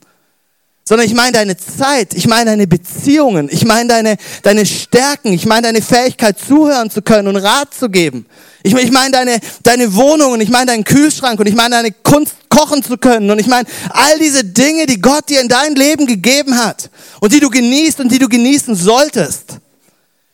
[0.84, 5.46] sondern ich meine deine Zeit, ich meine deine Beziehungen, ich meine deine, deine Stärken, ich
[5.46, 8.26] meine deine Fähigkeit zuhören zu können und Rat zu geben.
[8.64, 12.34] Ich, ich meine deine, deine Wohnungen, ich meine deinen Kühlschrank und ich meine deine Kunst
[12.50, 16.08] kochen zu können und ich meine all diese Dinge, die Gott dir in dein Leben
[16.08, 19.60] gegeben hat und die du genießt und die du genießen solltest,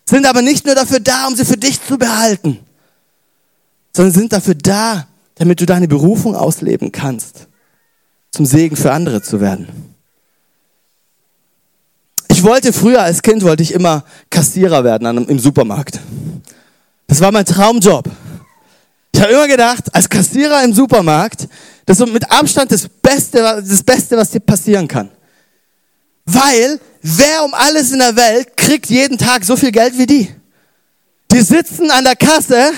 [0.05, 2.59] sind aber nicht nur dafür da, um sie für dich zu behalten,
[3.95, 7.47] sondern sind dafür da, damit du deine Berufung ausleben kannst,
[8.31, 9.67] zum Segen für andere zu werden.
[12.27, 15.99] Ich wollte früher als Kind wollte ich immer Kassierer werden im Supermarkt.
[17.07, 18.09] Das war mein Traumjob.
[19.13, 21.47] Ich habe immer gedacht, als Kassierer im Supermarkt,
[21.85, 25.09] das ist mit Abstand das Beste, das Beste, was dir passieren kann.
[26.25, 30.33] Weil wer um alles in der Welt kriegt jeden Tag so viel Geld wie die?
[31.31, 32.71] Die sitzen an der Kasse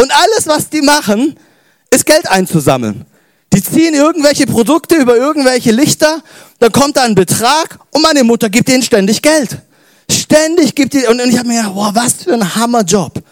[0.00, 1.38] und alles, was die machen,
[1.90, 3.04] ist Geld einzusammeln.
[3.52, 6.22] Die ziehen irgendwelche Produkte über irgendwelche Lichter,
[6.58, 9.58] dann kommt da ein Betrag und meine Mutter gibt ihnen ständig Geld.
[10.10, 13.22] Ständig gibt die, und ich habe mir gedacht, wow, was für ein Hammerjob.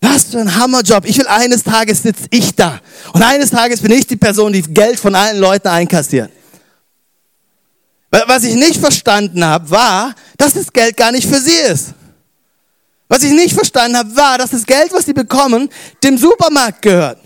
[0.00, 1.04] Was für ein Hammerjob.
[1.06, 2.80] Ich will eines Tages sitze ich da.
[3.12, 6.30] Und eines Tages bin ich die Person, die Geld von allen Leuten einkassiert.
[8.12, 11.94] Was ich nicht verstanden habe, war, dass das Geld gar nicht für sie ist.
[13.08, 15.70] Was ich nicht verstanden habe, war, dass das Geld, was sie bekommen,
[16.02, 17.18] dem Supermarkt gehört.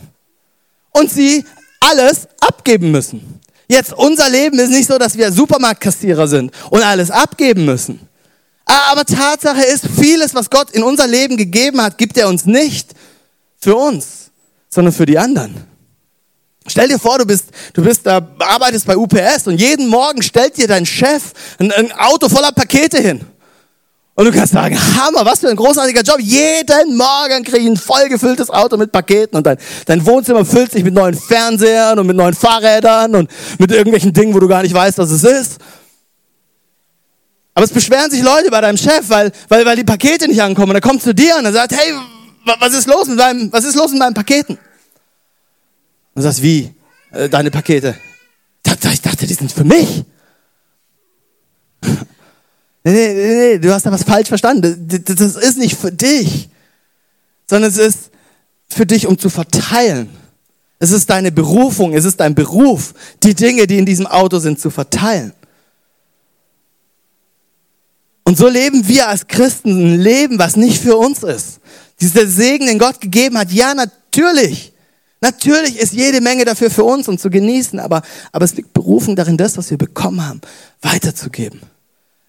[0.93, 1.45] Und sie
[1.81, 3.41] alles abgeben müssen.
[3.69, 8.01] Jetzt, unser Leben ist nicht so, dass wir Supermarktkassierer sind und alles abgeben müssen.
[8.65, 12.95] Aber Tatsache ist, vieles, was Gott in unser Leben gegeben hat, gibt er uns nicht
[13.59, 14.31] für uns,
[14.69, 15.55] sondern für die anderen.
[16.69, 20.57] Stell dir vor, du bist, du bist da, arbeitest bei UPS und jeden Morgen stellt
[20.57, 23.25] dir dein Chef ein, ein Auto voller Pakete hin.
[24.15, 26.17] Und du kannst sagen, Hammer, was für ein großartiger Job.
[26.21, 30.83] Jeden Morgen kriege ich ein vollgefülltes Auto mit Paketen und dein, dein Wohnzimmer füllt sich
[30.83, 34.75] mit neuen Fernsehern und mit neuen Fahrrädern und mit irgendwelchen Dingen, wo du gar nicht
[34.75, 35.59] weißt, was es ist.
[37.55, 40.71] Aber es beschweren sich Leute bei deinem Chef, weil, weil, weil die Pakete nicht ankommen.
[40.71, 41.93] Und er kommt zu dir und er sagt, hey,
[42.59, 44.59] was ist los mit meinem, was ist los mit meinen Paketen?
[46.17, 46.75] Und sagst, wie?
[47.13, 47.95] Äh, deine Pakete?
[48.67, 50.05] Ich dachte, die sind für mich.
[52.89, 54.87] Nee, nee, nee, du hast da was falsch verstanden.
[54.87, 56.49] Das ist nicht für dich,
[57.51, 58.11] sondern es ist
[58.69, 60.09] für dich, um zu verteilen.
[60.79, 64.61] Es ist deine Berufung, es ist dein Beruf, die Dinge, die in diesem Auto sind,
[64.61, 65.33] zu verteilen.
[68.23, 71.59] Und so leben wir als Christen ein Leben, was nicht für uns ist.
[72.01, 74.73] Dieser Segen, den Gott gegeben hat, ja, natürlich.
[75.21, 78.03] Natürlich ist jede Menge dafür für uns und zu genießen, aber,
[78.33, 80.41] aber es liegt Berufung darin, das, was wir bekommen haben,
[80.83, 81.61] weiterzugeben.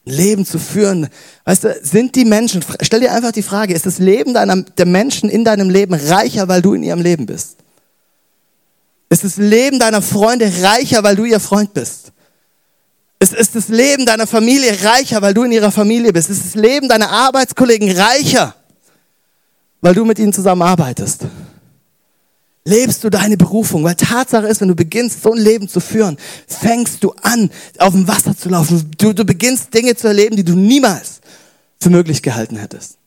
[0.06, 1.10] Ein Leben zu führen.
[1.43, 4.86] Weißt du, sind die Menschen, stell dir einfach die Frage, ist das Leben deiner, der
[4.86, 7.58] Menschen in deinem Leben reicher, weil du in ihrem Leben bist?
[9.10, 12.12] Ist das Leben deiner Freunde reicher, weil du ihr Freund bist?
[13.19, 16.30] Ist, ist das Leben deiner Familie reicher, weil du in ihrer Familie bist?
[16.30, 18.56] Ist das Leben deiner Arbeitskollegen reicher,
[19.82, 21.26] weil du mit ihnen zusammenarbeitest?
[22.67, 23.84] Lebst du deine Berufung.
[23.84, 27.49] Weil Tatsache ist, wenn du beginnst, so ein Leben zu führen, fängst du an,
[27.80, 28.91] auf dem Wasser zu laufen.
[28.97, 31.21] Du, du beginnst Dinge zu erleben, die du niemals
[31.80, 32.97] für möglich gehalten hättest.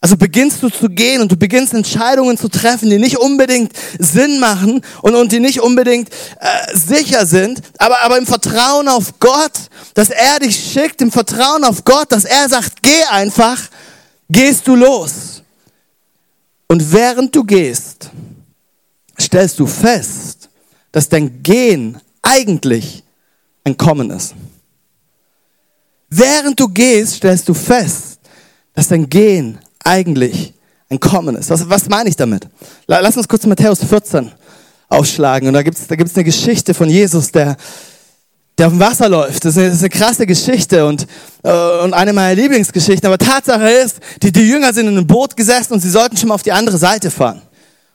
[0.00, 4.40] Also beginnst du zu gehen und du beginnst Entscheidungen zu treffen, die nicht unbedingt Sinn
[4.40, 6.08] machen und, und die nicht unbedingt
[6.40, 9.52] äh, sicher sind, aber, aber im Vertrauen auf Gott,
[9.94, 13.60] dass er dich schickt, im Vertrauen auf Gott, dass er sagt, geh einfach,
[14.28, 15.42] gehst du los.
[16.66, 18.10] Und während du gehst,
[19.22, 20.48] stellst du fest,
[20.90, 23.02] dass dein Gehen eigentlich
[23.64, 24.34] ein Kommen ist.
[26.10, 28.18] Während du gehst, stellst du fest,
[28.74, 30.52] dass dein Gehen eigentlich
[30.90, 31.50] ein Kommen ist.
[31.50, 32.46] Was, was meine ich damit?
[32.86, 34.30] Lass uns kurz Matthäus 14
[34.88, 35.48] aufschlagen.
[35.48, 37.56] Und da gibt es da gibt's eine Geschichte von Jesus, der,
[38.58, 39.44] der auf dem Wasser läuft.
[39.44, 41.06] Das ist eine, das ist eine krasse Geschichte und,
[41.42, 43.06] äh, und eine meiner Lieblingsgeschichten.
[43.06, 46.28] Aber Tatsache ist, die, die Jünger sind in einem Boot gesessen und sie sollten schon
[46.28, 47.40] mal auf die andere Seite fahren.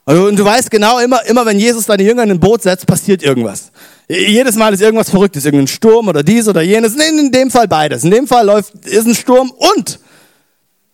[0.08, 3.22] Und du weißt genau, immer, immer wenn Jesus seine Jünger in ein Boot setzt, passiert
[3.22, 3.70] irgendwas.
[4.08, 6.94] Jedes Mal ist irgendwas Verrücktes, irgendein Sturm oder dies oder jenes.
[6.94, 8.04] In dem Fall beides.
[8.04, 9.98] In dem Fall läuft, ist ein Sturm und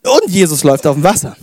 [0.05, 1.37] und Jesus läuft auf dem Wasser.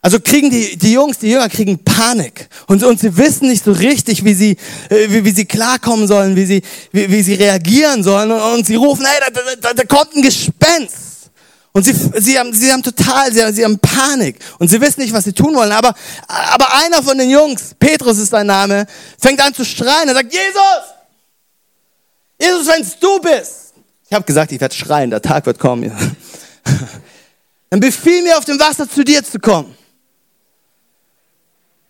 [0.00, 2.48] Also kriegen die, die Jungs, die Jünger kriegen Panik.
[2.68, 4.56] Und, und sie wissen nicht so richtig, wie sie,
[4.88, 6.62] äh, wie, wie sie klarkommen sollen, wie sie,
[6.92, 8.30] wie, wie sie reagieren sollen.
[8.30, 11.07] Und, und sie rufen, hey, da, da, da kommt ein Gespenst.
[11.78, 14.40] Und sie, sie, haben, sie haben total, sie haben, sie haben Panik.
[14.58, 15.70] Und sie wissen nicht, was sie tun wollen.
[15.70, 15.94] Aber,
[16.26, 18.84] aber einer von den Jungs, Petrus ist sein Name,
[19.16, 20.08] fängt an zu schreien.
[20.08, 20.96] Er sagt, Jesus!
[22.42, 23.74] Jesus, wenn's du bist!
[24.08, 25.96] Ich habe gesagt, ich werde schreien, der Tag wird kommen.
[27.70, 29.76] dann befiehl mir auf dem Wasser zu dir zu kommen.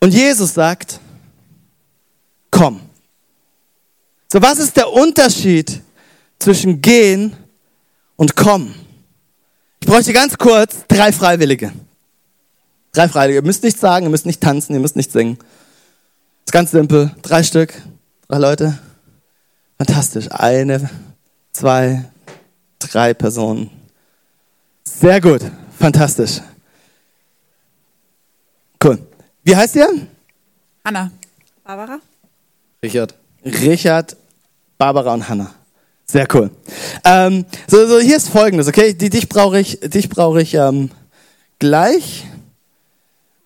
[0.01, 1.01] Und Jesus sagt,
[2.51, 2.83] komm.
[4.31, 5.81] So, was ist der Unterschied
[6.39, 7.35] zwischen gehen
[8.17, 8.85] und kommen?
[9.81, 11.73] Ich bräuchte ganz kurz drei Freiwillige.
[12.93, 13.41] Drei Freiwillige.
[13.41, 15.39] Ihr müsst nichts sagen, ihr müsst nicht tanzen, ihr müsst nicht singen.
[15.39, 15.47] Das
[16.47, 17.15] ist ganz simpel.
[17.23, 17.75] Drei Stück,
[18.29, 18.79] drei Leute.
[19.77, 20.27] Fantastisch.
[20.31, 20.91] Eine,
[21.53, 22.05] zwei,
[22.79, 23.71] drei Personen.
[24.85, 25.43] Sehr gut.
[25.79, 26.41] Fantastisch.
[28.83, 28.99] Cool.
[29.45, 29.89] Wie heißt ihr?
[30.83, 31.11] Anna.
[31.63, 32.01] Barbara.
[32.83, 33.15] Richard.
[33.45, 34.17] Richard,
[34.77, 35.55] Barbara und Hanna.
[36.11, 36.51] Sehr cool.
[37.05, 38.95] Ähm, so, so, hier ist folgendes, okay?
[38.95, 40.91] Dich brauche ich, dich brauche ich ähm,
[41.59, 42.25] gleich.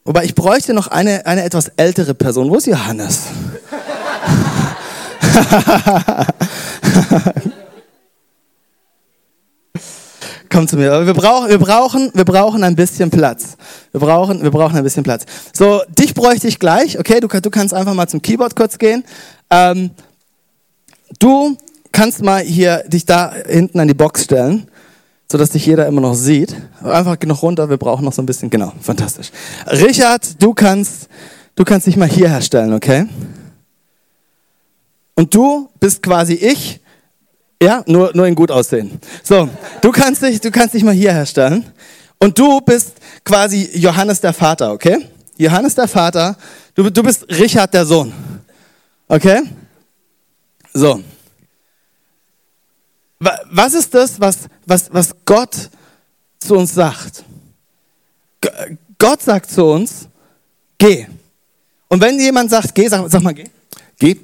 [0.05, 2.51] Wobei ich bräuchte noch eine, eine etwas ältere Person.
[2.51, 3.23] Wo ist Johannes?
[10.49, 11.05] Komm zu mir.
[11.05, 13.57] Wir brauchen, wir brauchen, wir brauchen ein bisschen Platz.
[13.91, 15.25] Wir brauchen, wir brauchen ein bisschen Platz.
[15.53, 16.97] So, dich bräuchte ich gleich.
[16.97, 19.03] Okay, du, du kannst einfach mal zum Keyboard kurz gehen.
[19.51, 19.91] Ähm,
[21.19, 21.57] du
[21.93, 24.67] kannst mal hier dich da hinten an die Box stellen,
[25.31, 26.57] so dass dich jeder immer noch sieht.
[26.83, 27.71] Einfach genug runter.
[27.71, 28.51] Wir brauchen noch so ein bisschen.
[28.51, 29.31] Genau, fantastisch.
[29.67, 31.09] Richard, du kannst,
[31.55, 33.07] du kannst dich mal hier herstellen, okay?
[35.15, 36.81] Und du bist quasi ich
[37.63, 38.99] ja, nur, nur in gut aussehen.
[39.23, 39.49] So,
[39.81, 41.65] du kannst dich, du kannst dich mal hier herstellen.
[42.19, 45.09] Und du bist quasi Johannes der Vater, okay?
[45.37, 46.37] Johannes der Vater,
[46.75, 48.13] du, du bist Richard der Sohn.
[49.09, 49.43] Okay?
[50.73, 51.01] So.
[53.51, 55.71] Was ist das, was, was, was Gott
[56.39, 57.25] zu uns sagt?
[58.99, 60.09] Gott sagt zu uns,
[60.79, 61.07] geh.
[61.89, 63.47] Und wenn jemand sagt, geh, sag, sag mal, geh.
[63.99, 64.17] Geh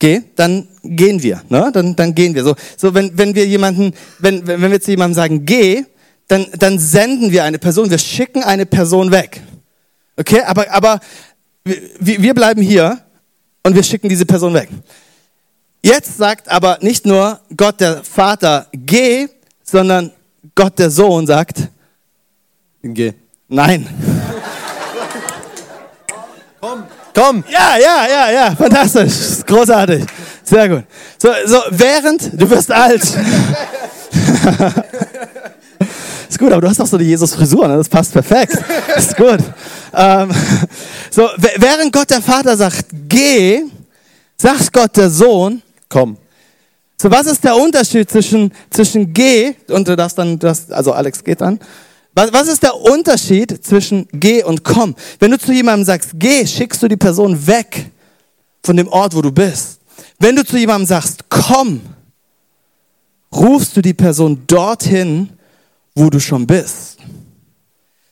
[0.00, 1.42] geh, dann gehen wir.
[1.48, 1.70] Ne?
[1.72, 2.42] Dann, dann gehen wir.
[2.42, 5.84] So, so wenn, wenn wir jemanden, wenn, wenn wir zu jemandem sagen, geh,
[6.26, 9.40] dann, dann senden wir eine Person, wir schicken eine Person weg.
[10.16, 11.00] Okay, aber, aber
[11.64, 13.00] wir, wir bleiben hier
[13.62, 14.68] und wir schicken diese Person weg.
[15.82, 19.28] Jetzt sagt aber nicht nur Gott der Vater, geh,
[19.62, 20.12] sondern
[20.54, 21.68] Gott der Sohn sagt,
[22.82, 23.14] geh.
[23.48, 23.88] Nein.
[26.60, 26.84] Komm.
[27.14, 27.44] Komm.
[27.50, 29.44] Ja, ja, ja, ja, fantastisch.
[29.46, 30.04] Großartig.
[30.44, 30.84] Sehr gut.
[31.18, 33.02] So, so während, du wirst alt.
[36.28, 37.78] ist gut, aber du hast auch so die Jesus-Frisur, ne?
[37.78, 38.58] das passt perfekt.
[38.96, 39.40] Ist gut.
[39.94, 40.30] Ähm,
[41.10, 43.62] so, während Gott der Vater sagt, geh,
[44.36, 46.16] sagt Gott der Sohn, komm.
[46.96, 50.92] So, was ist der Unterschied zwischen, zwischen geh und du darfst dann, du darfst, also
[50.92, 51.58] Alex geht dann,
[52.14, 54.94] was, was ist der Unterschied zwischen geh und komm?
[55.18, 57.90] Wenn du zu jemandem sagst, geh, schickst du die Person weg
[58.64, 59.80] von dem Ort, wo du bist.
[60.18, 61.80] Wenn du zu jemandem sagst, komm,
[63.34, 65.30] rufst du die Person dorthin,
[65.94, 66.98] wo du schon bist.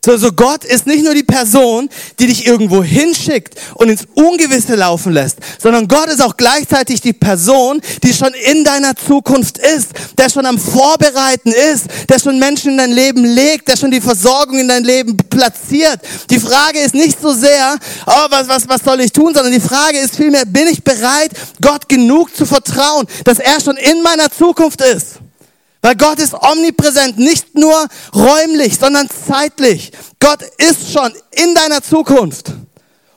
[0.04, 1.88] So, so Gott ist nicht nur die Person,
[2.20, 7.12] die dich irgendwo hinschickt und ins Ungewisse laufen lässt, sondern Gott ist auch gleichzeitig die
[7.12, 12.72] Person, die schon in deiner Zukunft ist, der schon am Vorbereiten ist, der schon Menschen
[12.72, 16.00] in dein Leben legt, der schon die Versorgung in dein Leben platziert.
[16.30, 19.61] Die Frage ist nicht so sehr, oh, was, was, was soll ich tun, sondern die
[19.61, 24.30] Frage ist vielmehr, bin ich bereit, Gott genug zu vertrauen, dass er schon in meiner
[24.30, 25.18] Zukunft ist?
[25.88, 29.90] Weil Gott ist omnipräsent, nicht nur räumlich, sondern zeitlich.
[30.20, 32.53] Gott ist schon in deiner Zukunft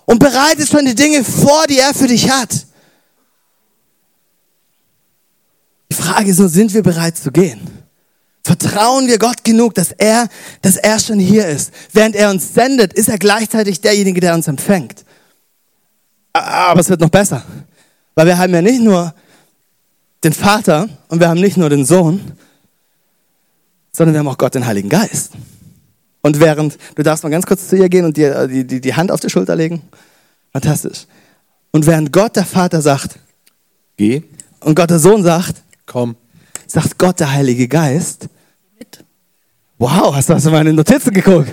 [0.05, 2.65] und bereitet schon die Dinge vor, die er für dich hat.
[5.91, 7.59] Die Frage ist nur, sind wir bereit zu gehen?
[8.41, 10.29] Vertrauen wir Gott genug, dass er,
[10.61, 11.73] dass er schon hier ist?
[11.91, 15.03] Während er uns sendet, ist er gleichzeitig derjenige, der uns empfängt.
[16.31, 17.43] Aber es wird noch besser.
[18.15, 19.13] Weil wir haben ja nicht nur
[20.23, 22.37] den Vater und wir haben nicht nur den Sohn,
[23.91, 25.31] sondern wir haben auch Gott, den Heiligen Geist.
[26.21, 28.93] Und während, du darfst mal ganz kurz zu ihr gehen und dir die, die, die
[28.93, 29.81] Hand auf die Schulter legen.
[30.51, 31.07] Fantastisch.
[31.71, 33.17] Und während Gott, der Vater, sagt,
[33.97, 34.23] geh.
[34.59, 36.15] Und Gott, der Sohn sagt, komm.
[36.67, 38.27] Sagt Gott, der Heilige Geist,
[38.77, 39.03] mit.
[39.77, 41.49] Wow, hast du in meine Notizen geguckt?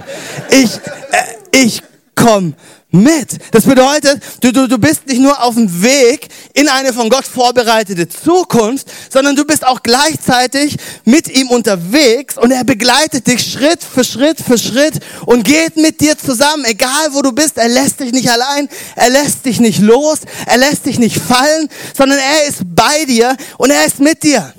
[0.50, 1.82] Ich, äh, ich
[2.14, 2.54] komm
[2.90, 3.38] mit.
[3.50, 7.26] Das bedeutet, du, du, du bist nicht nur auf dem Weg in eine von Gott
[7.26, 13.82] vorbereitete Zukunft, sondern du bist auch gleichzeitig mit ihm unterwegs und er begleitet dich Schritt
[13.82, 17.58] für Schritt für Schritt und geht mit dir zusammen, egal wo du bist.
[17.58, 21.68] Er lässt dich nicht allein, er lässt dich nicht los, er lässt dich nicht fallen,
[21.96, 24.54] sondern er ist bei dir und er ist mit dir.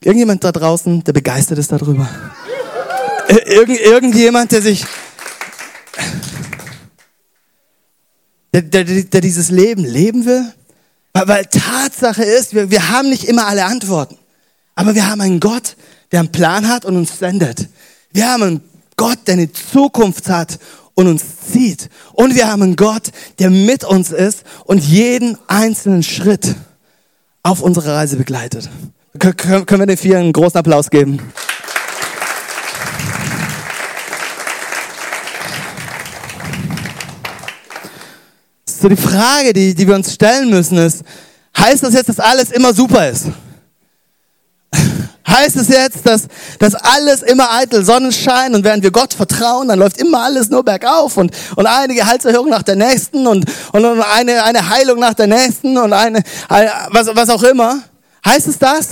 [0.00, 2.08] Irgendjemand da draußen, der begeistert ist darüber?
[3.46, 4.84] Irgend, irgendjemand, der sich
[8.52, 10.52] der, der, der dieses Leben leben will?
[11.12, 14.16] Weil, weil Tatsache ist, wir, wir haben nicht immer alle Antworten.
[14.74, 15.76] Aber wir haben einen Gott,
[16.12, 17.68] der einen Plan hat und uns sendet.
[18.12, 18.60] Wir haben einen
[18.96, 20.58] Gott, der eine Zukunft hat
[20.94, 21.88] und uns zieht.
[22.12, 26.54] Und wir haben einen Gott, der mit uns ist und jeden einzelnen Schritt
[27.42, 28.68] auf unserer Reise begleitet.
[29.18, 31.20] Können wir den vier einen großen Applaus geben?
[38.80, 41.02] So die Frage, die, die wir uns stellen müssen, ist,
[41.56, 43.26] heißt das jetzt, dass alles immer super ist?
[45.26, 46.26] Heißt es jetzt, dass,
[46.58, 50.64] dass alles immer eitel Sonnenschein und während wir Gott vertrauen, dann läuft immer alles nur
[50.64, 55.26] bergauf und, und eine Gehaltserhöhung nach der nächsten und, und eine, eine Heilung nach der
[55.26, 57.82] nächsten und eine, was, was auch immer.
[58.24, 58.88] Heißt es das?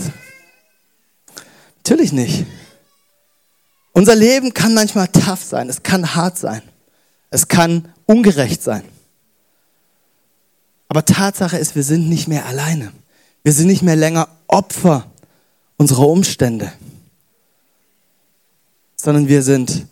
[1.78, 2.44] Natürlich nicht.
[3.92, 6.60] Unser Leben kann manchmal tough sein, es kann hart sein,
[7.30, 8.82] es kann ungerecht sein.
[10.96, 12.90] Aber Tatsache ist, wir sind nicht mehr alleine.
[13.42, 15.04] Wir sind nicht mehr länger Opfer
[15.76, 16.72] unserer Umstände,
[18.96, 19.84] sondern wir sind,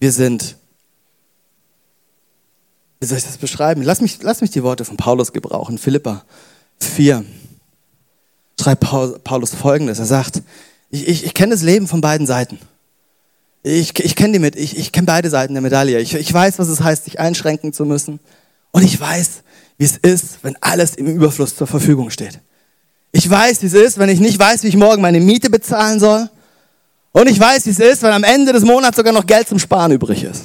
[0.00, 0.56] wir sind,
[2.98, 3.82] wie soll ich das beschreiben?
[3.82, 5.78] Lass mich, lass mich die Worte von Paulus gebrauchen.
[5.78, 6.24] Philippa
[6.80, 7.24] 4
[8.60, 8.80] schreibt
[9.22, 10.00] Paulus folgendes.
[10.00, 10.42] Er sagt,
[10.90, 12.58] ich, ich, ich kenne das Leben von beiden Seiten.
[13.62, 16.00] Ich, ich kenne ich, ich kenne beide Seiten der Medaille.
[16.00, 18.18] Ich, ich weiß, was es heißt, sich einschränken zu müssen.
[18.72, 19.44] Und ich weiß,
[19.78, 22.40] wie es ist, wenn alles im Überfluss zur Verfügung steht.
[23.12, 26.00] Ich weiß, wie es ist, wenn ich nicht weiß, wie ich morgen meine Miete bezahlen
[26.00, 26.28] soll.
[27.12, 29.58] Und ich weiß, wie es ist, wenn am Ende des Monats sogar noch Geld zum
[29.58, 30.42] Sparen übrig ist.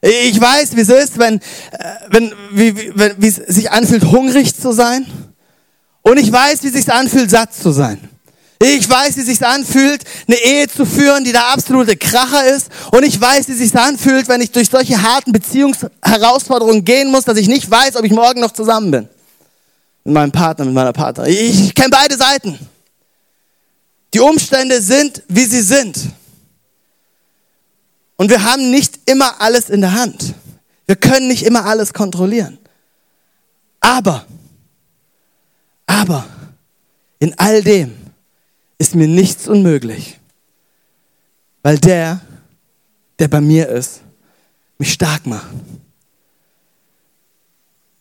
[0.00, 1.40] Ich weiß, wie es ist, wenn, äh,
[2.10, 5.06] wenn, wie, wie, wie es sich anfühlt, hungrig zu sein.
[6.02, 7.98] Und ich weiß, wie es sich anfühlt, satt zu sein.
[8.60, 12.68] Ich weiß, wie sich anfühlt, eine Ehe zu führen, die der absolute Kracher ist.
[12.92, 17.36] Und ich weiß, wie sich anfühlt, wenn ich durch solche harten Beziehungsherausforderungen gehen muss, dass
[17.36, 19.08] ich nicht weiß, ob ich morgen noch zusammen bin.
[20.04, 21.32] Mit meinem Partner, mit meiner Partnerin.
[21.32, 22.58] Ich kenne beide Seiten.
[24.12, 25.98] Die Umstände sind, wie sie sind.
[28.16, 30.34] Und wir haben nicht immer alles in der Hand.
[30.86, 32.58] Wir können nicht immer alles kontrollieren.
[33.80, 34.24] Aber,
[35.86, 36.24] aber,
[37.18, 38.03] in all dem
[38.84, 40.20] ist mir nichts unmöglich,
[41.62, 42.20] weil der,
[43.18, 44.02] der bei mir ist,
[44.76, 45.46] mich stark macht.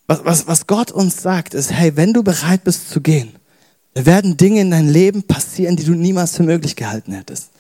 [0.08, 3.32] Was, was, was Gott uns sagt, ist, hey, wenn du bereit bist zu gehen,
[3.94, 7.52] werden Dinge in dein Leben passieren, die du niemals für möglich gehalten hättest.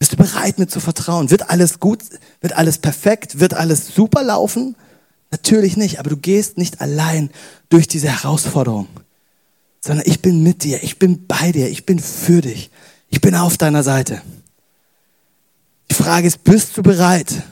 [0.00, 1.30] Bist du bereit, mir zu vertrauen?
[1.30, 2.02] Wird alles gut?
[2.40, 3.38] Wird alles perfekt?
[3.38, 4.74] Wird alles super laufen?
[5.30, 7.30] Natürlich nicht, aber du gehst nicht allein
[7.68, 8.88] durch diese Herausforderung
[9.88, 12.70] sondern ich bin mit dir, ich bin bei dir, ich bin für dich,
[13.08, 14.20] ich bin auf deiner Seite.
[15.90, 17.42] Die Frage ist, bist du bereit,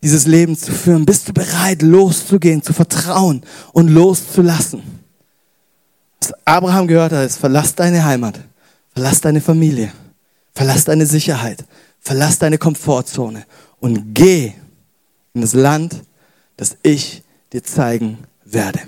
[0.00, 1.04] dieses Leben zu führen?
[1.04, 5.00] Bist du bereit, loszugehen, zu vertrauen und loszulassen?
[6.20, 8.38] Was Abraham gehört hat, ist, verlass deine Heimat,
[8.94, 9.90] verlass deine Familie,
[10.54, 11.64] verlass deine Sicherheit,
[11.98, 13.44] verlass deine Komfortzone
[13.80, 14.52] und geh
[15.34, 16.00] in das Land,
[16.56, 18.78] das ich dir zeigen werde.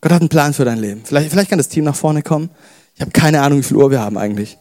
[0.00, 1.02] Gott hat einen Plan für dein Leben.
[1.04, 2.50] Vielleicht, vielleicht kann das Team nach vorne kommen.
[2.94, 4.58] Ich habe keine Ahnung, wie viel Uhr wir haben eigentlich.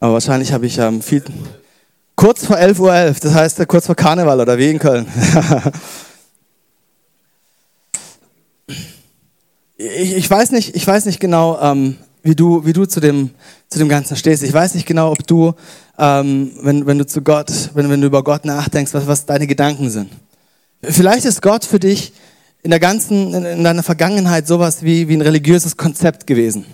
[0.00, 1.22] Aber wahrscheinlich habe ich ähm, viel.
[2.16, 5.06] Kurz vor 11.11 Uhr, 11, das heißt kurz vor Karneval oder wie in Köln.
[9.76, 13.30] ich, ich, weiß nicht, ich weiß nicht genau, ähm, wie du, wie du zu, dem,
[13.68, 14.42] zu dem Ganzen stehst.
[14.42, 15.54] Ich weiß nicht genau, ob du,
[15.98, 19.46] ähm, wenn, wenn du zu Gott, wenn, wenn du über Gott nachdenkst, was, was deine
[19.46, 20.10] Gedanken sind.
[20.82, 22.12] Vielleicht ist Gott für dich
[22.62, 26.64] in der ganzen, in, in deiner Vergangenheit sowas wie, wie ein religiöses Konzept gewesen.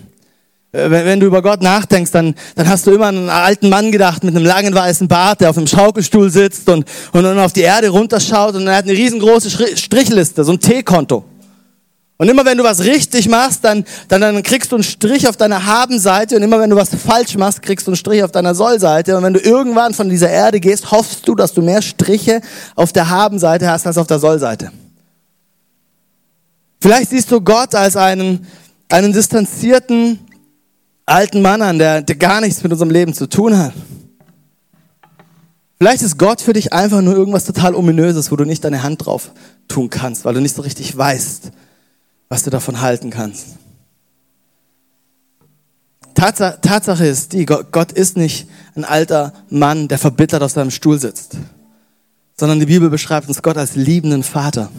[0.71, 3.69] Äh, wenn, wenn, du über Gott nachdenkst, dann, dann hast du immer an einen alten
[3.69, 7.39] Mann gedacht mit einem langen weißen Bart, der auf einem Schaukelstuhl sitzt und, und dann
[7.39, 11.23] auf die Erde runterschaut und er hat eine riesengroße Strichliste, so ein T-Konto.
[12.19, 15.37] Und immer wenn du was richtig machst, dann, dann, dann kriegst du einen Strich auf
[15.37, 18.55] deiner Habenseite und immer wenn du was falsch machst, kriegst du einen Strich auf deiner
[18.55, 19.15] Sollseite.
[19.15, 22.41] Und wenn du irgendwann von dieser Erde gehst, hoffst du, dass du mehr Striche
[22.75, 24.71] auf der Habenseite hast als auf der Sollseite.
[26.79, 28.45] Vielleicht siehst du Gott als einen,
[28.89, 30.19] einen distanzierten
[31.05, 33.73] alten Mann an, der, der gar nichts mit unserem Leben zu tun hat.
[35.79, 39.05] Vielleicht ist Gott für dich einfach nur irgendwas total ominöses, wo du nicht deine Hand
[39.05, 39.31] drauf
[39.67, 41.51] tun kannst, weil du nicht so richtig weißt,
[42.29, 43.57] was du davon halten kannst.
[46.15, 51.37] Tatsache, ist die, Gott ist nicht ein alter Mann, der verbittert auf seinem Stuhl sitzt,
[52.35, 54.71] sondern die Bibel beschreibt uns Gott als liebenden Vater,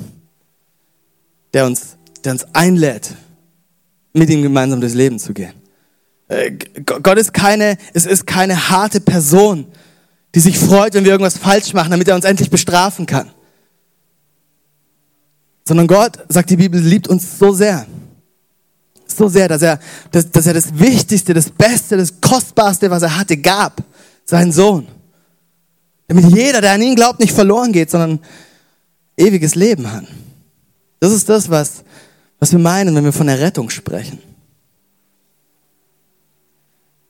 [1.52, 3.14] der uns, der uns einlädt,
[4.12, 5.54] mit ihm gemeinsam durchs Leben zu gehen.
[6.28, 6.52] Äh,
[6.84, 9.66] Gott ist keine, es ist keine harte Person,
[10.34, 13.30] die sich freut, wenn wir irgendwas falsch machen, damit er uns endlich bestrafen kann
[15.68, 17.86] sondern Gott, sagt die Bibel, liebt uns so sehr.
[19.06, 19.78] So sehr, dass er,
[20.10, 23.82] dass, dass er das Wichtigste, das Beste, das Kostbarste, was er hatte, gab.
[24.24, 24.88] Seinen Sohn.
[26.08, 28.18] Damit jeder, der an ihn glaubt, nicht verloren geht, sondern
[29.16, 30.04] ewiges Leben hat.
[31.00, 31.84] Das ist das, was,
[32.38, 34.18] was wir meinen, wenn wir von der Rettung sprechen.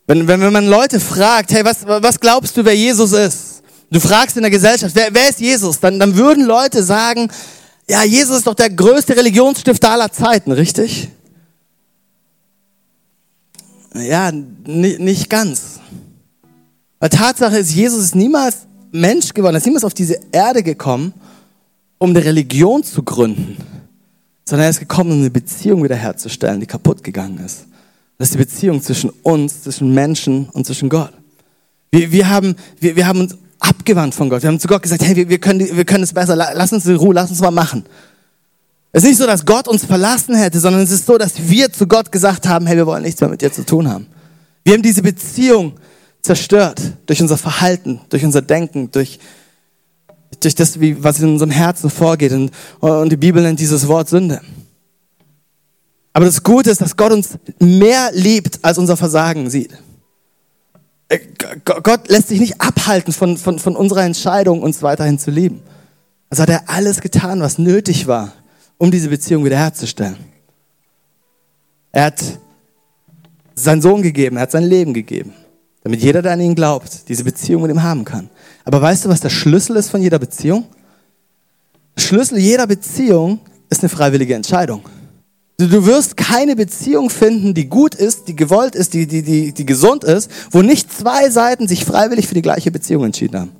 [0.06, 3.62] Wenn, wenn, man Leute fragt, hey, was, was glaubst du, wer Jesus ist?
[3.90, 5.80] Du fragst in der Gesellschaft, wer, wer ist Jesus?
[5.80, 7.30] Dann, dann würden Leute sagen,
[7.88, 11.08] ja, Jesus ist doch der größte Religionsstifter aller Zeiten, richtig?
[13.94, 15.80] Ja, nicht ganz.
[17.00, 21.14] Weil Tatsache ist, Jesus ist niemals Mensch geworden, er ist niemals auf diese Erde gekommen,
[21.98, 23.56] um eine Religion zu gründen,
[24.48, 27.66] sondern er ist gekommen, um eine Beziehung wiederherzustellen, die kaputt gegangen ist.
[28.16, 31.12] Das ist die Beziehung zwischen uns, zwischen Menschen und zwischen Gott.
[31.90, 34.42] Wir, wir, haben, wir, wir haben uns abgewandt von Gott.
[34.42, 36.86] Wir haben zu Gott gesagt, hey, wir, wir, können, wir können es besser, lass uns
[36.86, 37.84] in Ruhe, lass uns mal machen.
[38.90, 41.70] Es ist nicht so, dass Gott uns verlassen hätte, sondern es ist so, dass wir
[41.70, 44.06] zu Gott gesagt haben, hey, wir wollen nichts mehr mit dir zu tun haben.
[44.64, 45.74] Wir haben diese Beziehung
[46.22, 49.18] zerstört durch unser Verhalten, durch unser Denken, durch,
[50.40, 52.32] durch das, wie, was in unserem Herzen vorgeht.
[52.32, 54.40] Und, und die Bibel nennt dieses Wort Sünde.
[56.12, 59.78] Aber das Gute ist, dass Gott uns mehr liebt, als unser Versagen sieht.
[61.08, 61.20] Äh,
[61.64, 65.62] Gott lässt sich nicht abhalten von, von, von unserer Entscheidung, uns weiterhin zu lieben.
[66.30, 68.32] Also hat er alles getan, was nötig war,
[68.76, 70.16] um diese Beziehung wiederherzustellen.
[71.92, 72.22] Er hat
[73.54, 75.32] seinen Sohn gegeben, er hat sein Leben gegeben,
[75.82, 78.28] damit jeder, der an ihn glaubt, diese Beziehung mit ihm haben kann.
[78.68, 80.66] Aber weißt du, was der Schlüssel ist von jeder Beziehung?
[81.96, 83.40] Schlüssel jeder Beziehung
[83.70, 84.82] ist eine freiwillige Entscheidung.
[85.56, 89.64] Du wirst keine Beziehung finden, die gut ist, die gewollt ist, die, die, die, die
[89.64, 93.52] gesund ist, wo nicht zwei Seiten sich freiwillig für die gleiche Beziehung entschieden haben.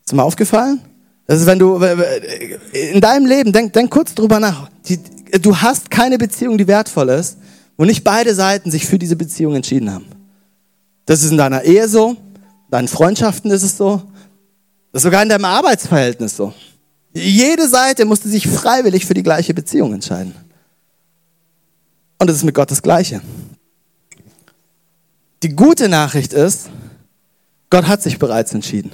[0.00, 0.80] Ist dir mal aufgefallen?
[1.28, 1.76] Das ist, wenn du
[2.92, 4.68] in deinem Leben, denk, denk kurz drüber nach.
[4.88, 4.98] Die,
[5.40, 7.36] du hast keine Beziehung, die wertvoll ist,
[7.76, 10.06] wo nicht beide Seiten sich für diese Beziehung entschieden haben.
[11.04, 12.16] Das ist in deiner Ehe so,
[12.70, 14.02] deinen Freundschaften ist es so,
[14.92, 16.54] das ist sogar in deinem Arbeitsverhältnis so.
[17.12, 20.34] Jede Seite musste sich freiwillig für die gleiche Beziehung entscheiden.
[22.18, 23.20] Und es ist mit Gott das Gleiche.
[25.42, 26.68] Die gute Nachricht ist,
[27.70, 28.90] Gott hat sich bereits entschieden.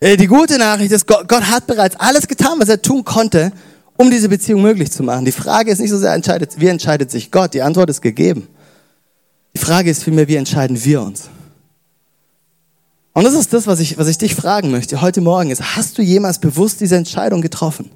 [0.00, 3.52] Äh, die gute Nachricht ist, Gott, hat bereits alles getan, was er tun konnte,
[3.96, 5.24] um diese Beziehung möglich zu machen.
[5.24, 7.54] Die Frage ist nicht so sehr, entscheidet, wie entscheidet sich Gott?
[7.54, 8.48] Die Antwort ist gegeben.
[9.54, 11.30] Die Frage ist vielmehr, wie entscheiden wir uns?
[13.16, 15.96] Und das ist das, was ich, was ich dich fragen möchte heute Morgen ist, hast
[15.96, 17.90] du jemals bewusst diese Entscheidung getroffen,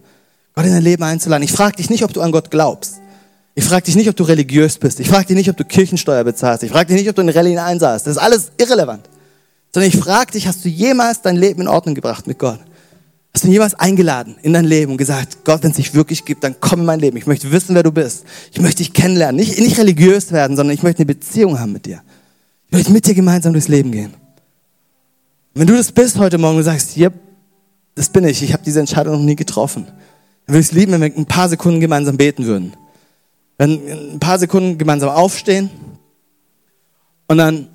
[0.55, 1.45] Gott in dein Leben einzuladen?
[1.45, 3.03] Ich frage dich nicht, ob du an Gott glaubst.
[3.55, 4.99] Ich frage dich nicht, ob du religiös bist.
[4.99, 6.63] Ich frage dich nicht, ob du Kirchensteuer bezahlst.
[6.63, 8.07] Ich frage dich nicht, ob du in Rallye einsahst.
[8.07, 9.11] Das ist alles irrelevant.
[9.75, 12.61] Sondern ich frage dich, hast du jemals dein Leben in Ordnung gebracht mit Gott?
[13.35, 16.25] Hast du ihn jemals eingeladen in dein Leben und gesagt, Gott, wenn es dich wirklich
[16.25, 17.19] gibt, dann komm in mein Leben.
[17.19, 18.25] Ich möchte wissen, wer du bist.
[18.53, 19.37] Ich möchte dich kennenlernen.
[19.37, 22.01] Nicht, nicht religiös werden, sondern ich möchte eine Beziehung haben mit dir.
[22.69, 24.15] Ich möchte mit dir gemeinsam durchs Leben gehen.
[25.53, 27.13] Wenn du das bist heute Morgen und sagst, yep,
[27.97, 30.93] das bin ich, ich habe diese Entscheidung noch nie getroffen, dann würde ich es lieben,
[30.93, 32.75] wenn wir ein paar Sekunden gemeinsam beten würden.
[33.59, 35.71] Wenn ein paar Sekunden gemeinsam aufstehen
[37.27, 37.69] und dann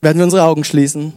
[0.00, 1.12] werden wir unsere Augen schließen.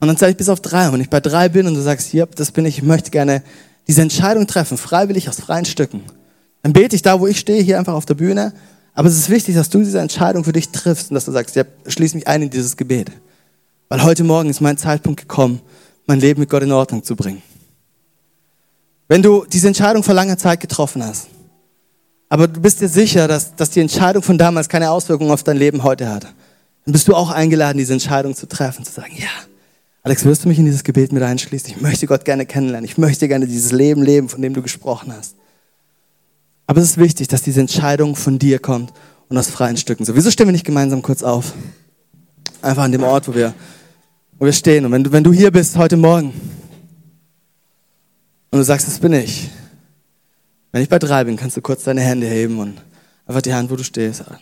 [0.00, 0.86] Und dann zähle ich bis auf drei.
[0.86, 3.10] Und wenn ich bei drei bin und du sagst, yep, das bin ich, ich möchte
[3.10, 3.42] gerne
[3.86, 6.02] diese Entscheidung treffen, freiwillig aus freien Stücken,
[6.62, 8.54] dann bete ich da, wo ich stehe, hier einfach auf der Bühne.
[8.94, 11.56] Aber es ist wichtig, dass du diese Entscheidung für dich triffst und dass du sagst,
[11.56, 13.12] ja, schließ mich ein in dieses Gebet.
[13.88, 15.60] Weil heute Morgen ist mein Zeitpunkt gekommen,
[16.06, 17.42] mein Leben mit Gott in Ordnung zu bringen.
[19.08, 21.28] Wenn du diese Entscheidung vor langer Zeit getroffen hast,
[22.28, 25.56] aber du bist dir sicher, dass, dass die Entscheidung von damals keine Auswirkungen auf dein
[25.56, 26.24] Leben heute hat,
[26.84, 29.28] dann bist du auch eingeladen, diese Entscheidung zu treffen, zu sagen, ja,
[30.02, 31.70] Alex, wirst du mich in dieses Gebet mit einschließen?
[31.70, 32.84] Ich möchte Gott gerne kennenlernen.
[32.84, 35.34] Ich möchte gerne dieses Leben leben, von dem du gesprochen hast.
[36.66, 38.92] Aber es ist wichtig, dass diese Entscheidung von dir kommt
[39.28, 40.04] und aus freien Stücken.
[40.04, 41.52] So, wieso stehen wir nicht gemeinsam kurz auf?
[42.62, 43.54] Einfach an dem Ort, wo wir,
[44.38, 44.84] wo wir stehen.
[44.84, 46.32] Und wenn du, wenn du hier bist heute Morgen
[48.50, 49.50] und du sagst, das bin ich.
[50.72, 52.74] Wenn ich bei drei bin, kannst du kurz deine Hände heben und
[53.26, 54.20] einfach die Hand, wo du stehst.
[54.20, 54.38] Und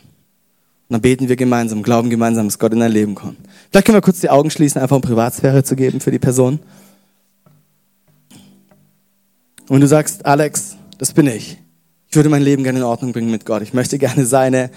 [0.88, 3.38] dann beten wir gemeinsam, glauben gemeinsam, dass Gott in dein Leben kommt.
[3.70, 6.60] Vielleicht können wir kurz die Augen schließen, einfach um Privatsphäre zu geben für die Person.
[9.68, 11.58] Und du sagst, Alex, das bin ich.
[12.08, 13.62] Ich würde mein Leben gerne in Ordnung bringen mit Gott.
[13.62, 14.70] Ich möchte gerne seine,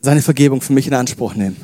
[0.00, 1.56] seine Vergebung für mich in Anspruch nehmen.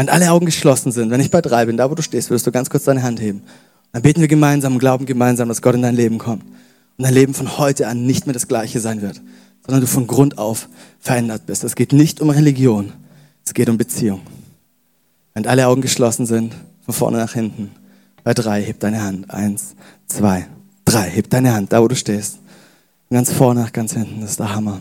[0.00, 2.46] Wenn alle Augen geschlossen sind, wenn ich bei drei bin, da wo du stehst, würdest
[2.46, 3.42] du ganz kurz deine Hand heben.
[3.92, 6.42] Dann beten wir gemeinsam und glauben gemeinsam, dass Gott in dein Leben kommt.
[6.42, 9.20] Und dein Leben von heute an nicht mehr das gleiche sein wird,
[9.60, 10.70] sondern du von Grund auf
[11.00, 11.64] verändert bist.
[11.64, 12.94] Es geht nicht um Religion,
[13.44, 14.22] es geht um Beziehung.
[15.34, 16.54] Wenn alle Augen geschlossen sind,
[16.86, 17.70] von vorne nach hinten,
[18.24, 19.30] bei drei, heb deine Hand.
[19.30, 19.74] Eins,
[20.06, 20.46] zwei,
[20.86, 22.38] drei, heb deine Hand, da wo du stehst.
[23.10, 24.80] Und ganz vorne nach ganz hinten, das ist der Hammer.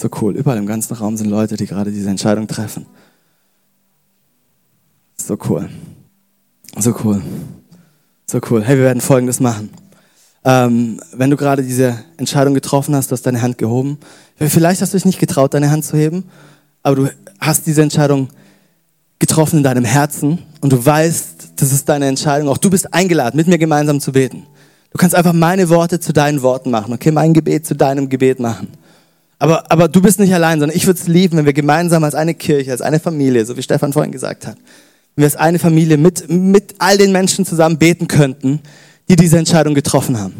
[0.00, 0.36] So cool.
[0.36, 2.86] Überall im ganzen Raum sind Leute, die gerade diese Entscheidung treffen.
[5.26, 5.68] So cool.
[6.78, 7.20] So cool.
[8.26, 8.64] So cool.
[8.64, 9.70] Hey, wir werden Folgendes machen.
[10.44, 13.98] Ähm, wenn du gerade diese Entscheidung getroffen hast, du hast deine Hand gehoben.
[14.36, 16.24] Vielleicht hast du dich nicht getraut, deine Hand zu heben,
[16.82, 17.08] aber du
[17.38, 18.28] hast diese Entscheidung
[19.18, 22.48] getroffen in deinem Herzen und du weißt, das ist deine Entscheidung.
[22.48, 24.46] Auch du bist eingeladen, mit mir gemeinsam zu beten.
[24.90, 27.10] Du kannst einfach meine Worte zu deinen Worten machen, okay?
[27.10, 28.68] Mein Gebet zu deinem Gebet machen.
[29.38, 32.14] Aber, aber du bist nicht allein, sondern ich würde es lieben, wenn wir gemeinsam als
[32.14, 34.56] eine Kirche, als eine Familie, so wie Stefan vorhin gesagt hat,
[35.20, 38.60] wenn wir als eine Familie mit, mit all den Menschen zusammen beten könnten,
[39.10, 40.32] die diese Entscheidung getroffen haben.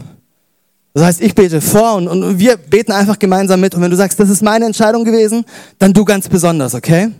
[0.94, 3.74] Das heißt, ich bete vor und, und wir beten einfach gemeinsam mit.
[3.74, 5.44] Und wenn du sagst, das ist meine Entscheidung gewesen,
[5.78, 7.10] dann du ganz besonders, okay?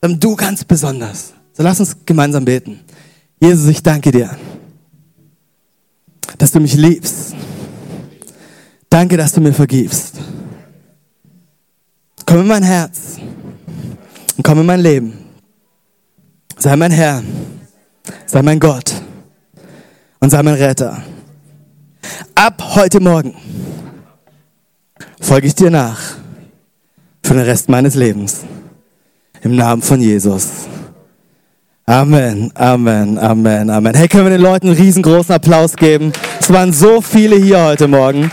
[0.00, 1.32] Dann du ganz besonders.
[1.52, 2.80] So lass uns gemeinsam beten.
[3.40, 4.36] Jesus, ich danke dir,
[6.36, 7.36] dass du mich liebst.
[8.90, 10.14] Danke, dass du mir vergibst.
[12.26, 13.18] Komm in mein Herz
[14.36, 15.25] und komm in mein Leben.
[16.58, 17.22] Sei mein Herr,
[18.24, 18.94] sei mein Gott
[20.20, 21.02] und sei mein Retter.
[22.34, 23.34] Ab heute Morgen
[25.20, 26.00] folge ich dir nach
[27.22, 28.40] für den Rest meines Lebens.
[29.42, 30.48] Im Namen von Jesus.
[31.84, 33.94] Amen, Amen, Amen, Amen.
[33.94, 36.10] Hey, können wir den Leuten einen riesengroßen Applaus geben?
[36.40, 38.30] Es waren so viele hier heute Morgen.